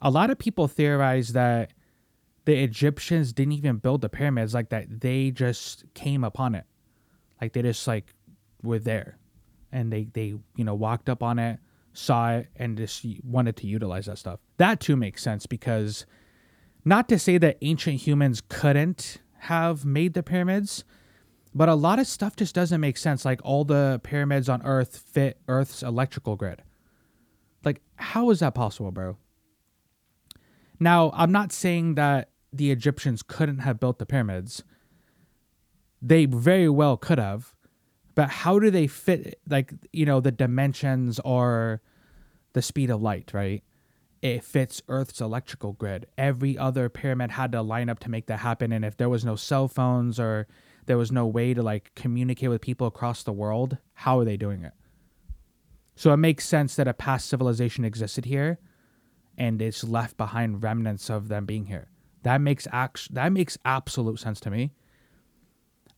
A 0.00 0.10
lot 0.10 0.30
of 0.30 0.38
people 0.38 0.68
theorize 0.68 1.32
that 1.34 1.72
the 2.46 2.62
Egyptians 2.62 3.32
didn't 3.32 3.52
even 3.52 3.76
build 3.76 4.00
the 4.00 4.08
pyramids 4.08 4.54
like 4.54 4.70
that 4.70 5.00
they 5.00 5.30
just 5.30 5.84
came 5.94 6.24
upon 6.24 6.54
it. 6.54 6.64
Like 7.40 7.52
they 7.52 7.62
just 7.62 7.86
like 7.86 8.14
were 8.62 8.78
there 8.78 9.18
and 9.74 9.92
they 9.92 10.04
they 10.14 10.34
you 10.56 10.64
know 10.64 10.74
walked 10.74 11.10
up 11.10 11.22
on 11.22 11.38
it, 11.38 11.58
saw 11.92 12.32
it 12.32 12.48
and 12.56 12.78
just 12.78 13.04
wanted 13.22 13.56
to 13.56 13.66
utilize 13.66 14.06
that 14.06 14.16
stuff. 14.18 14.40
That 14.56 14.80
too 14.80 14.96
makes 14.96 15.22
sense 15.22 15.46
because 15.46 16.06
not 16.84 17.08
to 17.10 17.18
say 17.18 17.36
that 17.38 17.58
ancient 17.60 17.96
humans 17.96 18.42
couldn't 18.48 19.18
have 19.40 19.84
made 19.84 20.14
the 20.14 20.22
pyramids, 20.22 20.84
but 21.54 21.68
a 21.68 21.74
lot 21.74 21.98
of 21.98 22.06
stuff 22.06 22.36
just 22.36 22.54
doesn't 22.54 22.80
make 22.80 22.96
sense 22.96 23.24
like 23.24 23.40
all 23.42 23.64
the 23.64 24.00
pyramids 24.02 24.48
on 24.48 24.62
earth 24.62 24.96
fit 24.96 25.38
earth's 25.48 25.82
electrical 25.82 26.36
grid. 26.36 26.62
Like 27.64 27.82
how 27.96 28.30
is 28.30 28.40
that 28.40 28.54
possible, 28.54 28.92
bro? 28.92 29.18
Now, 30.80 31.12
I'm 31.14 31.32
not 31.32 31.52
saying 31.52 31.94
that 31.94 32.30
the 32.52 32.70
Egyptians 32.70 33.22
couldn't 33.22 33.58
have 33.58 33.80
built 33.80 33.98
the 33.98 34.06
pyramids. 34.06 34.62
They 36.00 36.26
very 36.26 36.68
well 36.68 36.96
could 36.96 37.18
have. 37.18 37.53
But 38.14 38.30
how 38.30 38.58
do 38.58 38.70
they 38.70 38.86
fit 38.86 39.40
like, 39.48 39.72
you 39.92 40.06
know, 40.06 40.20
the 40.20 40.32
dimensions 40.32 41.20
or 41.24 41.80
the 42.52 42.62
speed 42.62 42.90
of 42.90 43.02
light, 43.02 43.32
right? 43.34 43.62
It 44.22 44.44
fits 44.44 44.80
Earth's 44.88 45.20
electrical 45.20 45.72
grid. 45.72 46.06
Every 46.16 46.56
other 46.56 46.88
pyramid 46.88 47.32
had 47.32 47.52
to 47.52 47.62
line 47.62 47.90
up 47.90 47.98
to 48.00 48.10
make 48.10 48.26
that 48.26 48.38
happen 48.38 48.72
and 48.72 48.84
if 48.84 48.96
there 48.96 49.08
was 49.08 49.24
no 49.24 49.36
cell 49.36 49.68
phones 49.68 50.18
or 50.20 50.46
there 50.86 50.98
was 50.98 51.10
no 51.10 51.26
way 51.26 51.54
to 51.54 51.62
like 51.62 51.92
communicate 51.94 52.50
with 52.50 52.60
people 52.60 52.86
across 52.86 53.22
the 53.22 53.32
world, 53.32 53.78
how 53.94 54.18
are 54.18 54.24
they 54.24 54.36
doing 54.36 54.64
it? 54.64 54.72
So 55.96 56.12
it 56.12 56.18
makes 56.18 56.46
sense 56.46 56.76
that 56.76 56.88
a 56.88 56.94
past 56.94 57.28
civilization 57.28 57.84
existed 57.84 58.24
here 58.24 58.58
and 59.36 59.60
it's 59.60 59.84
left 59.84 60.16
behind 60.16 60.62
remnants 60.62 61.10
of 61.10 61.28
them 61.28 61.46
being 61.46 61.66
here. 61.66 61.88
That 62.22 62.40
makes 62.40 62.66
act- 62.72 63.12
that 63.14 63.32
makes 63.32 63.58
absolute 63.64 64.18
sense 64.18 64.40
to 64.40 64.50
me. 64.50 64.72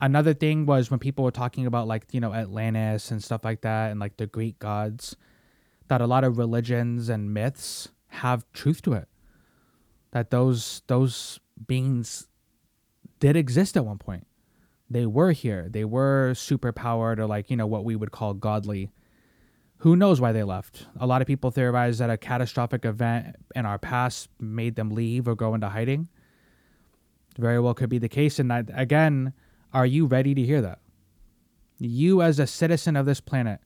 Another 0.01 0.35
thing 0.35 0.67
was 0.67 0.91
when 0.91 1.01
people 1.01 1.25
were 1.25 1.31
talking 1.31 1.67
about 1.67 1.87
like, 1.87 2.07
you 2.13 2.21
know, 2.21 2.35
Atlantis 2.35 3.11
and 3.11 3.23
stuff 3.23 3.45
like 3.45 3.63
that 3.63 3.91
and 3.91 4.01
like 4.01 4.17
the 4.19 4.27
Greek 4.27 4.59
gods, 4.59 5.17
that 5.89 6.01
a 6.01 6.07
lot 6.07 6.25
of 6.25 6.39
religions 6.39 7.09
and 7.09 7.33
myths 7.33 7.89
have 8.09 8.45
truth 8.53 8.83
to 8.83 8.93
it. 8.93 9.09
That 10.13 10.31
those 10.31 10.83
those 10.87 11.41
beings 11.67 12.29
did 13.21 13.37
exist 13.37 13.77
at 13.77 13.85
one 13.85 13.99
point. 13.99 14.27
They 14.89 15.07
were 15.07 15.33
here. 15.33 15.69
They 15.69 15.85
were 15.85 16.35
super 16.35 16.73
powered 16.73 17.19
or 17.19 17.27
like, 17.27 17.51
you 17.51 17.57
know, 17.57 17.67
what 17.67 17.85
we 17.85 17.97
would 17.97 18.13
call 18.13 18.35
godly 18.35 18.91
who 19.79 19.97
knows 19.97 20.21
why 20.21 20.33
they 20.33 20.43
left? 20.43 20.87
A 20.99 21.07
lot 21.07 21.21
of 21.21 21.27
people 21.27 21.51
theorize 21.51 21.99
that 21.99 22.09
a 22.09 22.17
catastrophic 22.17 22.85
event 22.85 23.37
in 23.55 23.67
our 23.67 23.79
past 23.79 24.29
made 24.41 24.77
them 24.77 24.91
leave 24.91 25.29
or 25.29 25.35
go 25.35 25.55
into 25.55 25.69
hiding. 25.69 26.09
Very 27.39 27.61
well 27.61 27.75
could 27.75 27.91
be 27.91 27.99
the 27.99 28.09
case. 28.09 28.39
And 28.39 28.51
that, 28.51 28.71
again, 28.73 29.35
are 29.77 29.85
you 29.85 30.07
ready 30.07 30.35
to 30.35 30.41
hear 30.41 30.63
that? 30.63 30.79
You, 31.79 32.23
as 32.23 32.39
a 32.39 32.47
citizen 32.47 32.97
of 32.97 33.05
this 33.05 33.21
planet, 33.21 33.61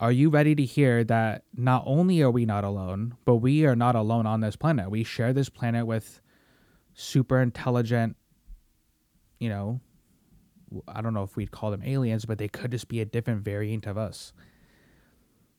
are 0.00 0.10
you 0.10 0.30
ready 0.30 0.56
to 0.56 0.64
hear 0.64 1.04
that 1.04 1.44
not 1.54 1.84
only 1.86 2.20
are 2.22 2.30
we 2.32 2.44
not 2.44 2.64
alone, 2.64 3.14
but 3.24 3.36
we 3.36 3.64
are 3.66 3.76
not 3.76 3.94
alone 3.94 4.26
on 4.26 4.40
this 4.40 4.56
planet? 4.56 4.90
We 4.90 5.04
share 5.04 5.32
this 5.32 5.48
planet 5.48 5.86
with 5.86 6.20
super 6.94 7.40
intelligent, 7.40 8.16
you 9.38 9.48
know, 9.48 9.80
I 10.88 11.02
don't 11.02 11.14
know 11.14 11.22
if 11.22 11.36
we'd 11.36 11.52
call 11.52 11.70
them 11.70 11.84
aliens, 11.84 12.24
but 12.24 12.38
they 12.38 12.48
could 12.48 12.72
just 12.72 12.88
be 12.88 13.00
a 13.00 13.04
different 13.04 13.44
variant 13.44 13.86
of 13.86 13.96
us 13.96 14.32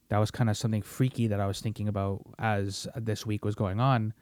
that 0.10 0.18
was 0.18 0.30
kind 0.30 0.50
of 0.50 0.58
something 0.58 0.82
freaky 0.82 1.28
that 1.28 1.40
I 1.40 1.48
was 1.48 1.62
thinking 1.62 1.88
about 1.88 2.22
as 2.38 2.86
this 2.98 3.26
week 3.26 3.46
was 3.46 3.56
going 3.56 3.80
on. 3.80 4.14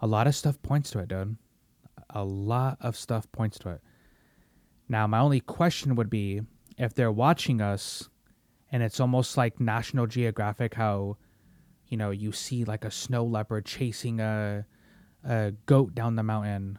A 0.00 0.06
lot 0.08 0.26
of 0.26 0.34
stuff 0.34 0.60
points 0.62 0.90
to 0.90 0.98
it, 0.98 1.06
dude. 1.06 1.36
A 2.10 2.24
lot 2.24 2.76
of 2.80 2.96
stuff 2.96 3.30
points 3.30 3.56
to 3.60 3.68
it. 3.68 3.82
Now, 4.88 5.06
my 5.06 5.18
only 5.18 5.40
question 5.40 5.94
would 5.96 6.10
be 6.10 6.42
if 6.76 6.94
they're 6.94 7.12
watching 7.12 7.60
us 7.60 8.08
and 8.70 8.82
it's 8.82 9.00
almost 9.00 9.36
like 9.36 9.60
National 9.60 10.06
Geographic, 10.06 10.74
how, 10.74 11.16
you 11.88 11.96
know, 11.96 12.10
you 12.10 12.32
see 12.32 12.64
like 12.64 12.84
a 12.84 12.90
snow 12.90 13.24
leopard 13.24 13.64
chasing 13.66 14.20
a, 14.20 14.66
a 15.24 15.52
goat 15.66 15.94
down 15.94 16.16
the 16.16 16.22
mountain 16.22 16.78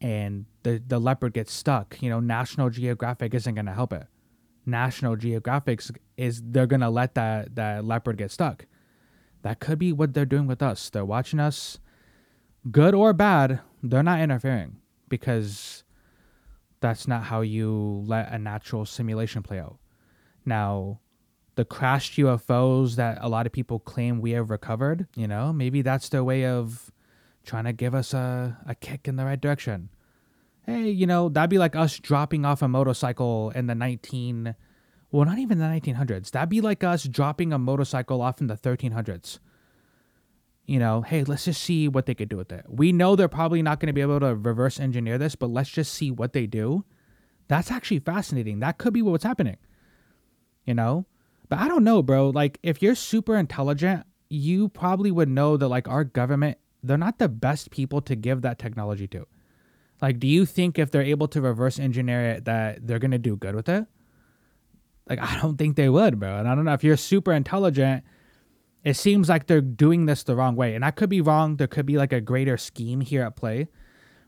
and 0.00 0.46
the, 0.62 0.82
the 0.86 0.98
leopard 0.98 1.32
gets 1.32 1.52
stuck. 1.52 2.00
You 2.00 2.10
know, 2.10 2.20
National 2.20 2.70
Geographic 2.70 3.34
isn't 3.34 3.54
going 3.54 3.66
to 3.66 3.72
help 3.72 3.92
it 3.92 4.06
National 4.68 5.16
Geographic's 5.16 5.90
is 6.16 6.42
they're 6.44 6.66
gonna 6.66 6.90
let 6.90 7.14
that 7.14 7.56
that 7.56 7.84
leopard 7.84 8.18
get 8.18 8.30
stuck. 8.30 8.66
That 9.42 9.60
could 9.60 9.78
be 9.78 9.92
what 9.92 10.14
they're 10.14 10.26
doing 10.26 10.46
with 10.46 10.62
us. 10.62 10.90
They're 10.90 11.04
watching 11.04 11.40
us, 11.40 11.78
good 12.70 12.94
or 12.94 13.12
bad. 13.12 13.60
They're 13.82 14.02
not 14.02 14.20
interfering 14.20 14.76
because 15.08 15.84
that's 16.80 17.08
not 17.08 17.24
how 17.24 17.40
you 17.40 18.02
let 18.06 18.32
a 18.32 18.38
natural 18.38 18.84
simulation 18.84 19.42
play 19.42 19.58
out. 19.58 19.78
Now, 20.44 21.00
the 21.54 21.64
crashed 21.64 22.16
UFOs 22.18 22.96
that 22.96 23.18
a 23.20 23.28
lot 23.28 23.46
of 23.46 23.52
people 23.52 23.80
claim 23.80 24.20
we 24.20 24.32
have 24.32 24.50
recovered, 24.50 25.06
you 25.16 25.26
know, 25.26 25.52
maybe 25.52 25.82
that's 25.82 26.08
their 26.08 26.22
way 26.22 26.46
of 26.46 26.92
trying 27.44 27.64
to 27.64 27.72
give 27.72 27.94
us 27.94 28.14
a, 28.14 28.56
a 28.66 28.74
kick 28.74 29.08
in 29.08 29.16
the 29.16 29.24
right 29.24 29.40
direction 29.40 29.90
hey, 30.68 30.90
you 30.90 31.06
know, 31.06 31.30
that'd 31.30 31.48
be 31.48 31.56
like 31.56 31.74
us 31.74 31.98
dropping 31.98 32.44
off 32.44 32.60
a 32.60 32.68
motorcycle 32.68 33.50
in 33.54 33.66
the 33.66 33.74
19 33.74 34.54
well, 35.10 35.24
not 35.24 35.38
even 35.38 35.56
the 35.56 35.64
1900s. 35.64 36.32
That'd 36.32 36.50
be 36.50 36.60
like 36.60 36.84
us 36.84 37.04
dropping 37.04 37.50
a 37.54 37.58
motorcycle 37.58 38.20
off 38.20 38.42
in 38.42 38.46
the 38.46 38.58
1300s. 38.58 39.38
You 40.68 40.78
know, 40.78 41.00
hey, 41.00 41.24
let's 41.24 41.46
just 41.46 41.62
see 41.62 41.88
what 41.88 42.04
they 42.04 42.14
could 42.14 42.28
do 42.28 42.36
with 42.36 42.52
it. 42.52 42.66
We 42.68 42.92
know 42.92 43.16
they're 43.16 43.26
probably 43.26 43.62
not 43.62 43.80
going 43.80 43.86
to 43.86 43.94
be 43.94 44.02
able 44.02 44.20
to 44.20 44.36
reverse 44.36 44.78
engineer 44.78 45.16
this, 45.16 45.34
but 45.34 45.48
let's 45.48 45.70
just 45.70 45.94
see 45.94 46.10
what 46.10 46.34
they 46.34 46.46
do. 46.46 46.84
That's 47.48 47.70
actually 47.70 48.00
fascinating. 48.00 48.60
That 48.60 48.76
could 48.76 48.92
be 48.92 49.00
what's 49.00 49.24
happening. 49.24 49.56
You 50.66 50.74
know? 50.74 51.06
But 51.48 51.60
I 51.60 51.68
don't 51.68 51.84
know, 51.84 52.02
bro. 52.02 52.28
Like, 52.28 52.58
if 52.62 52.82
you're 52.82 52.94
super 52.94 53.34
intelligent, 53.34 54.04
you 54.28 54.68
probably 54.68 55.10
would 55.10 55.30
know 55.30 55.56
that, 55.56 55.68
like, 55.68 55.88
our 55.88 56.04
government, 56.04 56.58
they're 56.82 56.98
not 56.98 57.18
the 57.18 57.30
best 57.30 57.70
people 57.70 58.02
to 58.02 58.14
give 58.14 58.42
that 58.42 58.58
technology 58.58 59.06
to. 59.08 59.26
Like, 60.02 60.20
do 60.20 60.26
you 60.26 60.44
think 60.44 60.78
if 60.78 60.90
they're 60.90 61.00
able 61.00 61.28
to 61.28 61.40
reverse 61.40 61.78
engineer 61.78 62.32
it, 62.32 62.44
that 62.44 62.86
they're 62.86 62.98
gonna 62.98 63.16
do 63.16 63.36
good 63.36 63.54
with 63.54 63.70
it? 63.70 63.86
Like, 65.08 65.18
I 65.18 65.40
don't 65.40 65.56
think 65.56 65.76
they 65.76 65.88
would, 65.88 66.20
bro. 66.20 66.36
And 66.36 66.46
I 66.46 66.54
don't 66.54 66.66
know 66.66 66.74
if 66.74 66.84
you're 66.84 66.98
super 66.98 67.32
intelligent. 67.32 68.04
It 68.88 68.96
seems 68.96 69.28
like 69.28 69.48
they're 69.48 69.60
doing 69.60 70.06
this 70.06 70.22
the 70.22 70.34
wrong 70.34 70.56
way, 70.56 70.74
and 70.74 70.82
I 70.82 70.92
could 70.92 71.10
be 71.10 71.20
wrong. 71.20 71.58
There 71.58 71.66
could 71.66 71.84
be 71.84 71.98
like 71.98 72.10
a 72.10 72.22
greater 72.22 72.56
scheme 72.56 73.02
here 73.02 73.22
at 73.22 73.36
play, 73.36 73.68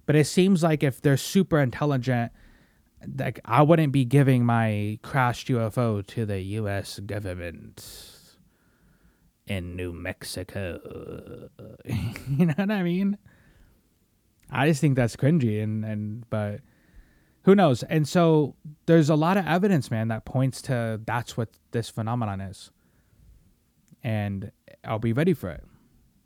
but 0.04 0.14
it 0.16 0.26
seems 0.26 0.62
like 0.62 0.82
if 0.82 1.00
they're 1.00 1.16
super 1.16 1.58
intelligent, 1.58 2.30
like 3.16 3.40
I 3.46 3.62
wouldn't 3.62 3.90
be 3.90 4.04
giving 4.04 4.44
my 4.44 4.98
crashed 5.00 5.48
UFO 5.48 6.06
to 6.08 6.26
the 6.26 6.42
U.S. 6.42 6.98
government 6.98 7.82
in 9.46 9.76
New 9.76 9.94
Mexico. 9.94 11.48
you 12.28 12.44
know 12.44 12.54
what 12.54 12.70
I 12.70 12.82
mean? 12.82 13.16
I 14.50 14.68
just 14.68 14.82
think 14.82 14.94
that's 14.94 15.16
cringy 15.16 15.62
and 15.62 15.86
and 15.86 16.28
but 16.28 16.60
who 17.44 17.54
knows? 17.54 17.82
And 17.84 18.06
so 18.06 18.56
there's 18.84 19.08
a 19.08 19.14
lot 19.14 19.38
of 19.38 19.46
evidence, 19.46 19.90
man, 19.90 20.08
that 20.08 20.26
points 20.26 20.60
to 20.62 21.00
that's 21.06 21.38
what 21.38 21.48
this 21.70 21.88
phenomenon 21.88 22.42
is. 22.42 22.70
And 24.02 24.50
I'll 24.84 24.98
be 24.98 25.12
ready 25.12 25.34
for 25.34 25.50
it. 25.50 25.64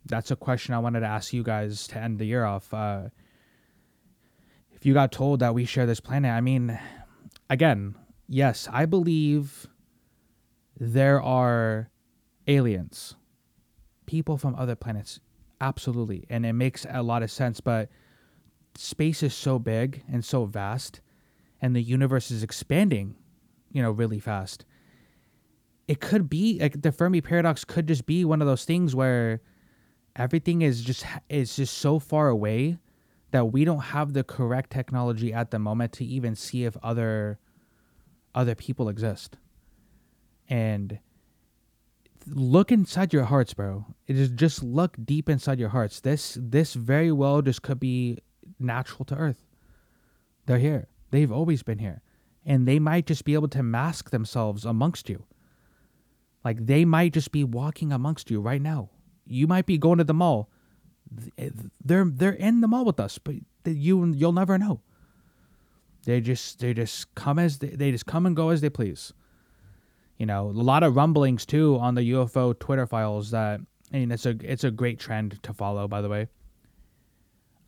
That's 0.05 0.31
a 0.31 0.35
question 0.35 0.73
I 0.73 0.79
wanted 0.79 0.99
to 1.01 1.07
ask 1.07 1.33
you 1.33 1.43
guys 1.43 1.87
to 1.87 1.99
end 1.99 2.19
the 2.19 2.25
year 2.25 2.45
off. 2.45 2.73
Uh, 2.73 3.09
if 4.71 4.85
you 4.85 4.93
got 4.93 5.11
told 5.11 5.39
that 5.39 5.53
we 5.53 5.65
share 5.65 5.85
this 5.85 5.99
planet, 5.99 6.31
I 6.31 6.41
mean, 6.41 6.79
again, 7.49 7.95
yes, 8.27 8.67
I 8.71 8.85
believe 8.85 9.67
there 10.79 11.21
are 11.21 11.89
aliens, 12.47 13.15
people 14.05 14.37
from 14.37 14.55
other 14.55 14.75
planets, 14.75 15.19
absolutely, 15.59 16.25
and 16.29 16.45
it 16.45 16.53
makes 16.53 16.85
a 16.89 17.01
lot 17.01 17.23
of 17.23 17.31
sense. 17.31 17.59
But 17.61 17.89
space 18.75 19.23
is 19.23 19.33
so 19.33 19.57
big 19.57 20.03
and 20.11 20.23
so 20.23 20.45
vast, 20.45 21.01
and 21.61 21.75
the 21.75 21.81
universe 21.81 22.29
is 22.29 22.43
expanding, 22.43 23.15
you 23.71 23.81
know, 23.81 23.91
really 23.91 24.19
fast. 24.19 24.65
It 25.87 25.99
could 25.99 26.29
be 26.29 26.59
like 26.59 26.81
the 26.81 26.91
Fermi 26.91 27.21
paradox 27.21 27.63
could 27.63 27.87
just 27.87 28.05
be 28.05 28.25
one 28.25 28.41
of 28.41 28.47
those 28.47 28.65
things 28.65 28.95
where 28.95 29.41
everything 30.15 30.61
is 30.61 30.81
just 30.81 31.05
is 31.29 31.55
just 31.55 31.77
so 31.77 31.99
far 31.99 32.27
away 32.29 32.77
that 33.31 33.51
we 33.51 33.65
don't 33.65 33.79
have 33.79 34.13
the 34.13 34.23
correct 34.23 34.71
technology 34.71 35.33
at 35.33 35.51
the 35.51 35.59
moment 35.59 35.91
to 35.93 36.05
even 36.05 36.35
see 36.35 36.65
if 36.65 36.75
other 36.81 37.37
other 38.33 38.55
people 38.55 38.89
exist. 38.89 39.37
And 40.47 40.99
look 42.27 42.71
inside 42.71 43.13
your 43.13 43.25
hearts, 43.25 43.53
bro. 43.53 43.85
It 44.07 44.17
is 44.17 44.29
just 44.29 44.63
look 44.63 44.97
deep 45.03 45.29
inside 45.29 45.59
your 45.59 45.69
hearts. 45.69 45.99
This 45.99 46.37
this 46.41 46.73
very 46.73 47.11
well 47.11 47.41
just 47.41 47.61
could 47.61 47.79
be 47.79 48.19
natural 48.59 49.05
to 49.05 49.15
Earth. 49.15 49.45
They're 50.45 50.59
here. 50.59 50.87
They've 51.11 51.31
always 51.31 51.63
been 51.63 51.79
here. 51.79 52.01
And 52.45 52.67
they 52.67 52.77
might 52.77 53.07
just 53.07 53.25
be 53.25 53.33
able 53.33 53.47
to 53.49 53.63
mask 53.63 54.11
themselves 54.11 54.65
amongst 54.65 55.09
you. 55.09 55.25
Like 56.45 56.67
they 56.67 56.85
might 56.85 57.11
just 57.11 57.31
be 57.31 57.43
walking 57.43 57.91
amongst 57.91 58.29
you 58.29 58.39
right 58.39 58.61
now. 58.61 58.91
You 59.25 59.47
might 59.47 59.65
be 59.65 59.79
going 59.79 59.97
to 59.97 60.03
the 60.03 60.13
mall. 60.13 60.51
They're 61.83 62.05
they're 62.05 62.31
in 62.31 62.61
the 62.61 62.67
mall 62.67 62.85
with 62.85 62.99
us, 62.99 63.17
but 63.17 63.35
you 63.65 64.05
you'll 64.13 64.31
never 64.31 64.59
know. 64.59 64.81
They 66.05 66.21
just 66.21 66.59
they 66.59 66.75
just 66.75 67.13
come 67.15 67.39
as 67.39 67.57
they, 67.57 67.69
they 67.69 67.91
just 67.91 68.05
come 68.05 68.27
and 68.27 68.35
go 68.35 68.49
as 68.49 68.61
they 68.61 68.69
please. 68.69 69.11
You 70.17 70.27
know, 70.27 70.47
a 70.47 70.51
lot 70.51 70.83
of 70.83 70.95
rumblings 70.95 71.47
too 71.47 71.77
on 71.81 71.95
the 71.95 72.11
UFO 72.11 72.57
Twitter 72.57 72.85
files 72.85 73.31
that 73.31 73.59
I 73.91 73.97
mean 73.97 74.11
it's 74.11 74.27
a 74.27 74.37
it's 74.41 74.63
a 74.63 74.71
great 74.71 74.99
trend 74.99 75.41
to 75.41 75.51
follow 75.51 75.87
by 75.87 76.01
the 76.01 76.09
way. 76.09 76.27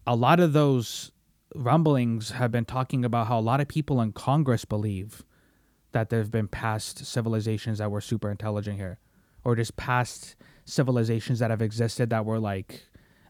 A 0.05 0.15
lot 0.15 0.39
of 0.39 0.53
those 0.53 1.11
rumblings 1.55 2.31
have 2.31 2.51
been 2.51 2.65
talking 2.65 3.03
about 3.03 3.27
how 3.27 3.39
a 3.39 3.41
lot 3.41 3.59
of 3.59 3.67
people 3.67 3.99
in 4.01 4.11
Congress 4.11 4.65
believe 4.65 5.23
that 5.97 6.09
there 6.09 6.19
have 6.19 6.29
been 6.29 6.47
past 6.47 7.03
civilizations 7.03 7.79
that 7.79 7.89
were 7.89 8.01
super 8.01 8.29
intelligent 8.29 8.77
here 8.77 8.99
or 9.43 9.55
just 9.55 9.75
past 9.77 10.35
civilizations 10.63 11.39
that 11.39 11.49
have 11.49 11.61
existed 11.61 12.11
that 12.11 12.23
were 12.23 12.39
like 12.39 12.85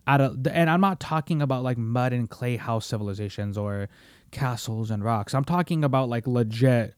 out 0.05 0.19
of 0.19 0.45
and 0.47 0.69
I'm 0.69 0.81
not 0.81 0.99
talking 0.99 1.41
about 1.41 1.63
like 1.63 1.77
mud 1.77 2.11
and 2.11 2.29
clay 2.29 2.57
house 2.57 2.85
civilizations 2.85 3.57
or 3.57 3.87
castles 4.31 4.91
and 4.91 5.01
rocks. 5.01 5.33
I'm 5.33 5.45
talking 5.45 5.85
about 5.85 6.09
like 6.09 6.27
legit 6.27 6.93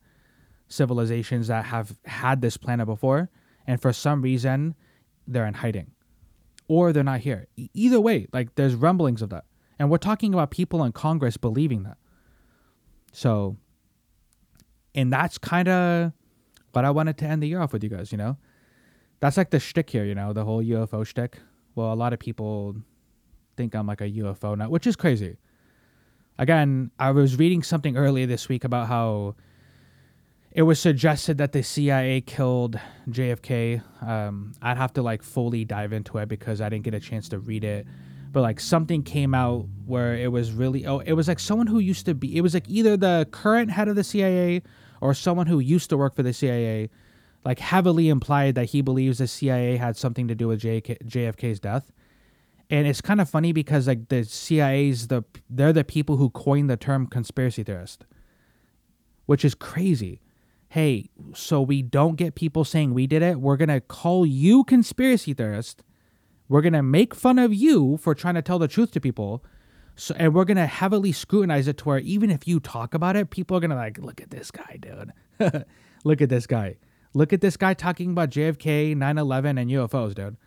civilizations 0.69 1.47
that 1.49 1.65
have 1.65 1.95
had 2.05 2.41
this 2.41 2.57
planet 2.57 2.87
before 2.87 3.29
and 3.67 3.79
for 3.79 3.93
some 3.93 4.23
reason 4.23 4.73
they're 5.27 5.45
in 5.45 5.53
hiding 5.53 5.91
or 6.67 6.91
they're 6.91 7.03
not 7.03 7.19
here. 7.19 7.47
Either 7.75 8.01
way, 8.01 8.25
like 8.33 8.55
there's 8.55 8.73
rumblings 8.73 9.21
of 9.21 9.29
that. 9.29 9.45
And 9.77 9.91
we're 9.91 9.97
talking 9.97 10.33
about 10.33 10.49
people 10.49 10.83
in 10.83 10.93
Congress 10.93 11.37
believing 11.37 11.83
that. 11.83 11.97
So, 13.11 13.57
and 14.95 15.11
that's 15.11 15.37
kind 15.37 15.67
of 15.67 16.11
what 16.71 16.85
I 16.85 16.91
wanted 16.91 17.17
to 17.19 17.25
end 17.25 17.43
the 17.43 17.47
year 17.47 17.61
off 17.61 17.73
with 17.73 17.83
you 17.83 17.89
guys, 17.89 18.11
you 18.11 18.17
know? 18.17 18.37
That's 19.19 19.37
like 19.37 19.49
the 19.49 19.59
shtick 19.59 19.89
here, 19.89 20.05
you 20.05 20.15
know, 20.15 20.33
the 20.33 20.45
whole 20.45 20.63
UFO 20.63 21.05
shtick. 21.05 21.39
Well, 21.75 21.91
a 21.93 21.95
lot 21.95 22.13
of 22.13 22.19
people 22.19 22.75
think 23.57 23.75
I'm 23.75 23.87
like 23.87 24.01
a 24.01 24.09
UFO 24.09 24.57
nut, 24.57 24.71
which 24.71 24.87
is 24.87 24.95
crazy. 24.95 25.37
Again, 26.37 26.91
I 26.97 27.11
was 27.11 27.37
reading 27.37 27.63
something 27.63 27.97
earlier 27.97 28.25
this 28.25 28.47
week 28.47 28.63
about 28.63 28.87
how 28.87 29.35
it 30.51 30.63
was 30.63 30.79
suggested 30.79 31.37
that 31.37 31.51
the 31.51 31.61
CIA 31.61 32.21
killed 32.21 32.79
JFK. 33.09 33.83
Um, 34.01 34.53
I'd 34.61 34.77
have 34.77 34.93
to 34.93 35.01
like 35.01 35.21
fully 35.21 35.65
dive 35.65 35.91
into 35.93 36.17
it 36.17 36.29
because 36.29 36.61
I 36.61 36.69
didn't 36.69 36.85
get 36.85 36.93
a 36.93 36.99
chance 36.99 37.29
to 37.29 37.39
read 37.39 37.63
it. 37.63 37.85
But 38.31 38.41
like 38.41 38.59
something 38.59 39.03
came 39.03 39.33
out 39.33 39.67
where 39.85 40.15
it 40.15 40.31
was 40.31 40.51
really 40.51 40.85
oh 40.85 40.99
it 40.99 41.13
was 41.13 41.27
like 41.27 41.39
someone 41.39 41.67
who 41.67 41.79
used 41.79 42.05
to 42.05 42.13
be 42.13 42.37
it 42.37 42.41
was 42.41 42.53
like 42.53 42.69
either 42.69 42.95
the 42.95 43.27
current 43.31 43.71
head 43.71 43.87
of 43.87 43.95
the 43.95 44.03
CIA 44.03 44.61
or 45.01 45.13
someone 45.13 45.47
who 45.47 45.59
used 45.59 45.89
to 45.89 45.97
work 45.97 46.15
for 46.15 46.23
the 46.23 46.33
CIA, 46.33 46.89
like 47.43 47.59
heavily 47.59 48.09
implied 48.09 48.55
that 48.55 48.65
he 48.65 48.81
believes 48.81 49.17
the 49.17 49.27
CIA 49.27 49.77
had 49.77 49.97
something 49.97 50.27
to 50.27 50.35
do 50.35 50.47
with 50.47 50.61
JK, 50.61 51.01
JFK's 51.05 51.59
death. 51.59 51.91
And 52.69 52.85
it's 52.85 53.01
kind 53.01 53.19
of 53.19 53.29
funny 53.29 53.51
because 53.51 53.87
like 53.87 54.09
the 54.09 54.23
CIA's 54.23 55.07
the 55.07 55.23
they're 55.49 55.73
the 55.73 55.83
people 55.83 56.17
who 56.17 56.29
coined 56.29 56.69
the 56.69 56.77
term 56.77 57.07
conspiracy 57.07 57.63
theorist, 57.63 58.05
which 59.25 59.43
is 59.43 59.55
crazy 59.55 60.21
hey, 60.69 61.09
so 61.33 61.61
we 61.61 61.81
don't 61.81 62.15
get 62.15 62.35
people 62.35 62.63
saying 62.63 62.93
we 62.93 63.07
did 63.07 63.21
it, 63.21 63.39
we're 63.39 63.57
going 63.57 63.69
to 63.69 63.81
call 63.81 64.25
you 64.25 64.63
conspiracy 64.63 65.33
theorist. 65.33 65.83
We're 66.49 66.61
going 66.61 66.73
to 66.73 66.83
make 66.83 67.13
fun 67.13 67.37
of 67.39 67.53
you 67.53 67.97
for 67.97 68.15
trying 68.15 68.33
to 68.33 68.41
tell 68.41 68.59
the 68.59 68.67
truth 68.67 68.91
to 68.91 68.99
people. 68.99 69.43
So, 69.95 70.15
and 70.17 70.33
we're 70.33 70.45
going 70.45 70.57
to 70.57 70.65
heavily 70.65 71.11
scrutinize 71.11 71.67
it 71.67 71.77
to 71.77 71.85
where 71.85 71.99
even 71.99 72.31
if 72.31 72.47
you 72.47 72.59
talk 72.59 72.93
about 72.95 73.15
it, 73.15 73.29
people 73.29 73.55
are 73.55 73.59
going 73.59 73.69
to 73.69 73.75
like, 73.75 73.99
look 73.99 74.19
at 74.19 74.31
this 74.31 74.49
guy, 74.49 74.79
dude. 74.79 75.13
look 76.03 76.21
at 76.21 76.29
this 76.29 76.47
guy. 76.47 76.77
Look 77.13 77.33
at 77.33 77.41
this 77.41 77.55
guy 77.55 77.75
talking 77.75 78.11
about 78.11 78.31
JFK, 78.31 78.95
9 78.95 79.17
11, 79.17 79.57
and 79.57 79.69
UFOs, 79.69 80.15
dude. 80.15 80.37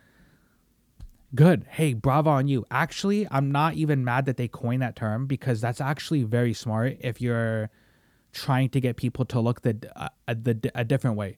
Good. 1.35 1.65
Hey, 1.69 1.93
bravo 1.93 2.29
on 2.29 2.47
you. 2.47 2.65
Actually, 2.69 3.27
I'm 3.31 3.51
not 3.51 3.73
even 3.75 4.03
mad 4.03 4.25
that 4.25 4.37
they 4.37 4.47
coined 4.47 4.81
that 4.81 4.95
term 4.95 5.25
because 5.25 5.61
that's 5.61 5.81
actually 5.81 6.23
very 6.23 6.53
smart 6.53 6.97
if 6.99 7.21
you're 7.21 7.69
trying 8.33 8.69
to 8.69 8.81
get 8.81 8.97
people 8.97 9.25
to 9.25 9.39
look 9.39 9.61
the 9.61 9.77
uh, 9.95 10.09
the 10.27 10.71
a 10.75 10.83
different 10.83 11.17
way. 11.17 11.37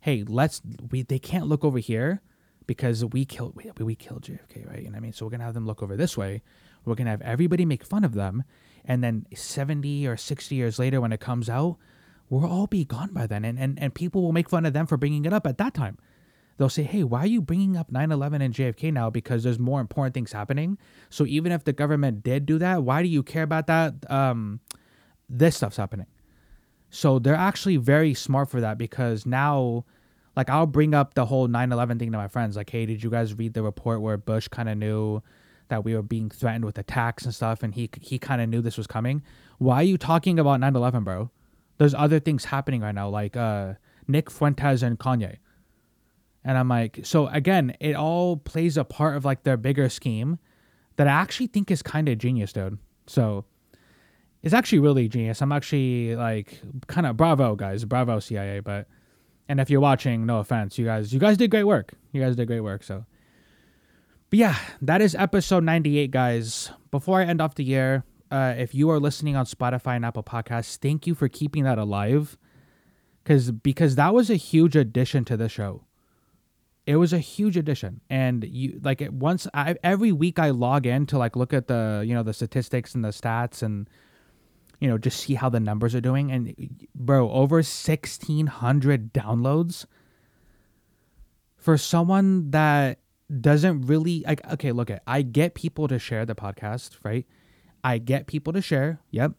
Hey, 0.00 0.24
let's 0.26 0.62
we 0.90 1.02
they 1.02 1.18
can't 1.18 1.46
look 1.46 1.64
over 1.64 1.78
here 1.78 2.22
because 2.66 3.04
we 3.04 3.24
killed 3.24 3.54
we, 3.56 3.70
we 3.84 3.94
killed 3.94 4.22
JFK, 4.22 4.68
right? 4.68 4.78
You 4.78 4.84
know 4.84 4.92
what 4.92 4.96
I 4.96 5.00
mean? 5.00 5.12
So 5.12 5.24
we're 5.24 5.30
gonna 5.30 5.44
have 5.44 5.54
them 5.54 5.66
look 5.66 5.82
over 5.82 5.96
this 5.96 6.16
way. 6.16 6.42
We're 6.84 6.94
gonna 6.94 7.10
have 7.10 7.22
everybody 7.22 7.64
make 7.64 7.84
fun 7.84 8.04
of 8.04 8.14
them, 8.14 8.44
and 8.84 9.02
then 9.02 9.26
seventy 9.34 10.06
or 10.06 10.16
sixty 10.16 10.54
years 10.56 10.78
later, 10.78 11.00
when 11.00 11.12
it 11.12 11.20
comes 11.20 11.48
out, 11.48 11.76
we'll 12.28 12.46
all 12.46 12.66
be 12.66 12.84
gone 12.84 13.12
by 13.12 13.26
then, 13.26 13.44
and 13.44 13.58
and 13.58 13.78
and 13.80 13.94
people 13.94 14.22
will 14.22 14.32
make 14.32 14.48
fun 14.48 14.66
of 14.66 14.72
them 14.72 14.86
for 14.86 14.96
bringing 14.96 15.24
it 15.24 15.32
up 15.32 15.46
at 15.46 15.58
that 15.58 15.74
time. 15.74 15.98
They'll 16.56 16.68
say, 16.68 16.84
"Hey, 16.84 17.02
why 17.02 17.20
are 17.20 17.26
you 17.26 17.42
bringing 17.42 17.76
up 17.76 17.90
9/11 17.90 18.40
and 18.40 18.54
JFK 18.54 18.92
now? 18.92 19.10
Because 19.10 19.42
there's 19.42 19.58
more 19.58 19.80
important 19.80 20.14
things 20.14 20.32
happening. 20.32 20.78
So 21.10 21.26
even 21.26 21.50
if 21.52 21.64
the 21.64 21.72
government 21.72 22.22
did 22.22 22.46
do 22.46 22.58
that, 22.58 22.82
why 22.82 23.02
do 23.02 23.08
you 23.08 23.22
care 23.22 23.42
about 23.42 23.66
that? 23.66 24.08
Um, 24.10 24.60
this 25.28 25.56
stuff's 25.56 25.76
happening." 25.76 26.06
So 26.90 27.18
they're 27.18 27.34
actually 27.34 27.76
very 27.76 28.14
smart 28.14 28.48
for 28.48 28.60
that 28.60 28.78
because 28.78 29.26
now, 29.26 29.84
like, 30.36 30.50
I'll 30.50 30.66
bring 30.66 30.94
up 30.94 31.14
the 31.14 31.26
whole 31.26 31.48
9 31.48 31.72
11 31.72 31.98
thing 31.98 32.12
to 32.12 32.18
my 32.18 32.28
friends. 32.28 32.56
Like, 32.56 32.70
hey, 32.70 32.86
did 32.86 33.02
you 33.02 33.10
guys 33.10 33.34
read 33.34 33.54
the 33.54 33.62
report 33.62 34.00
where 34.00 34.16
Bush 34.16 34.48
kind 34.48 34.68
of 34.68 34.78
knew 34.78 35.22
that 35.68 35.84
we 35.84 35.94
were 35.94 36.02
being 36.02 36.28
threatened 36.30 36.64
with 36.64 36.78
attacks 36.78 37.24
and 37.24 37.34
stuff 37.34 37.62
and 37.62 37.74
he, 37.74 37.88
he 38.00 38.18
kind 38.18 38.42
of 38.42 38.48
knew 38.48 38.60
this 38.60 38.76
was 38.76 38.86
coming? 38.86 39.22
Why 39.58 39.76
are 39.76 39.84
you 39.84 39.98
talking 39.98 40.38
about 40.38 40.60
9 40.60 40.76
11, 40.76 41.04
bro? 41.04 41.30
There's 41.78 41.94
other 41.94 42.20
things 42.20 42.46
happening 42.46 42.82
right 42.82 42.94
now, 42.94 43.08
like 43.08 43.36
uh, 43.36 43.74
Nick 44.06 44.30
Fuentes 44.30 44.82
and 44.82 44.98
Kanye. 44.98 45.38
And 46.44 46.58
I'm 46.58 46.68
like, 46.68 47.00
so 47.04 47.26
again, 47.28 47.74
it 47.80 47.96
all 47.96 48.36
plays 48.36 48.76
a 48.76 48.84
part 48.84 49.16
of 49.16 49.24
like 49.24 49.44
their 49.44 49.56
bigger 49.56 49.88
scheme 49.88 50.38
that 50.96 51.08
I 51.08 51.12
actually 51.12 51.46
think 51.48 51.70
is 51.70 51.82
kind 51.82 52.08
of 52.08 52.18
genius, 52.18 52.52
dude. 52.52 52.78
So 53.06 53.44
it's 54.42 54.54
actually 54.54 54.80
really 54.80 55.08
genius. 55.08 55.40
I'm 55.40 55.52
actually 55.52 56.14
like 56.16 56.60
kind 56.86 57.06
of 57.06 57.16
bravo, 57.16 57.56
guys, 57.56 57.84
bravo 57.86 58.20
CIA. 58.20 58.60
But 58.60 58.86
and 59.48 59.60
if 59.60 59.70
you're 59.70 59.80
watching, 59.80 60.26
no 60.26 60.38
offense, 60.38 60.78
you 60.78 60.84
guys, 60.84 61.12
you 61.12 61.20
guys 61.20 61.36
did 61.36 61.50
great 61.50 61.64
work. 61.64 61.92
You 62.12 62.22
guys 62.22 62.36
did 62.36 62.46
great 62.46 62.60
work. 62.60 62.82
So, 62.82 63.04
but 64.30 64.38
yeah, 64.38 64.56
that 64.80 65.02
is 65.02 65.14
episode 65.14 65.64
98, 65.64 66.10
guys. 66.10 66.70
Before 66.90 67.20
I 67.20 67.24
end 67.24 67.40
off 67.40 67.54
the 67.54 67.64
year, 67.64 68.04
uh, 68.30 68.54
if 68.56 68.74
you 68.74 68.90
are 68.90 68.98
listening 68.98 69.36
on 69.36 69.44
Spotify 69.44 69.96
and 69.96 70.04
Apple 70.04 70.22
Podcasts, 70.22 70.76
thank 70.76 71.06
you 71.06 71.14
for 71.14 71.28
keeping 71.28 71.64
that 71.64 71.78
alive. 71.78 72.38
Cause 73.24 73.50
because 73.50 73.96
that 73.96 74.12
was 74.12 74.28
a 74.28 74.36
huge 74.36 74.76
addition 74.76 75.24
to 75.26 75.36
the 75.36 75.48
show. 75.48 75.84
It 76.86 76.96
was 76.96 77.14
a 77.14 77.18
huge 77.18 77.56
addition, 77.56 78.02
and 78.10 78.44
you 78.44 78.78
like 78.82 79.00
it 79.00 79.14
once. 79.14 79.46
I, 79.54 79.76
every 79.82 80.12
week 80.12 80.38
I 80.38 80.50
log 80.50 80.84
in 80.84 81.06
to 81.06 81.16
like 81.16 81.34
look 81.34 81.54
at 81.54 81.66
the 81.66 82.04
you 82.06 82.12
know 82.12 82.22
the 82.22 82.34
statistics 82.34 82.94
and 82.94 83.02
the 83.02 83.08
stats 83.08 83.62
and 83.62 83.88
you 84.80 84.88
know, 84.88 84.98
just 84.98 85.20
see 85.20 85.34
how 85.34 85.48
the 85.48 85.60
numbers 85.60 85.94
are 85.94 86.00
doing. 86.00 86.30
And 86.30 86.86
bro, 86.94 87.30
over 87.30 87.56
1,600 87.56 89.12
downloads 89.12 89.86
for 91.56 91.78
someone 91.78 92.50
that 92.50 92.98
doesn't 93.40 93.82
really 93.82 94.22
like 94.26 94.46
okay, 94.52 94.72
look 94.72 94.90
at 94.90 95.02
I 95.06 95.22
get 95.22 95.54
people 95.54 95.88
to 95.88 95.98
share 95.98 96.26
the 96.26 96.34
podcast, 96.34 96.98
right? 97.02 97.26
I 97.82 97.98
get 97.98 98.26
people 98.26 98.52
to 98.52 98.60
share. 98.60 99.00
Yep. 99.10 99.32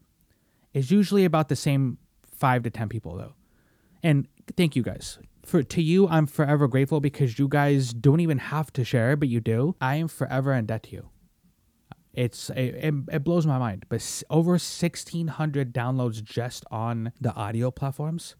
It's 0.73 0.91
usually 0.91 1.25
about 1.25 1.49
the 1.49 1.55
same 1.55 1.97
5 2.25 2.63
to 2.63 2.69
10 2.69 2.89
people 2.89 3.15
though. 3.15 3.33
And 4.03 4.27
thank 4.57 4.75
you 4.75 4.83
guys. 4.83 5.19
For 5.43 5.61
to 5.61 5.81
you, 5.81 6.07
I'm 6.07 6.25
forever 6.25 6.67
grateful 6.67 6.99
because 6.99 7.37
you 7.37 7.47
guys 7.47 7.93
don't 7.93 8.19
even 8.19 8.39
have 8.39 8.73
to 8.73 8.83
share, 8.83 9.15
but 9.15 9.27
you 9.27 9.39
do. 9.39 9.75
I 9.79 9.95
am 9.95 10.07
forever 10.07 10.53
in 10.53 10.65
debt 10.65 10.83
to 10.83 10.91
you. 10.91 11.09
It's 12.15 12.49
it, 12.51 12.75
it, 12.75 12.93
it 13.11 13.23
blows 13.23 13.45
my 13.45 13.57
mind. 13.57 13.85
But 13.89 14.23
over 14.29 14.51
1600 14.51 15.73
downloads 15.73 16.23
just 16.23 16.65
on 16.71 17.11
the 17.19 17.33
audio 17.33 17.71
platforms. 17.71 18.35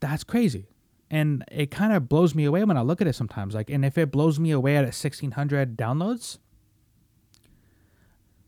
That's 0.00 0.24
crazy. 0.24 0.68
And 1.10 1.44
it 1.50 1.70
kind 1.70 1.92
of 1.92 2.08
blows 2.08 2.34
me 2.34 2.44
away 2.44 2.64
when 2.64 2.76
I 2.76 2.80
look 2.80 3.00
at 3.00 3.06
it 3.06 3.14
sometimes. 3.14 3.54
Like, 3.54 3.68
and 3.68 3.84
if 3.84 3.98
it 3.98 4.10
blows 4.10 4.38
me 4.38 4.50
away 4.50 4.76
at 4.76 4.84
1600 4.84 5.76
downloads, 5.76 6.38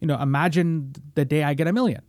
you 0.00 0.06
know, 0.06 0.20
imagine 0.20 0.94
the 1.14 1.24
day 1.24 1.42
I 1.42 1.54
get 1.54 1.66
a 1.66 1.72
million. 1.72 2.02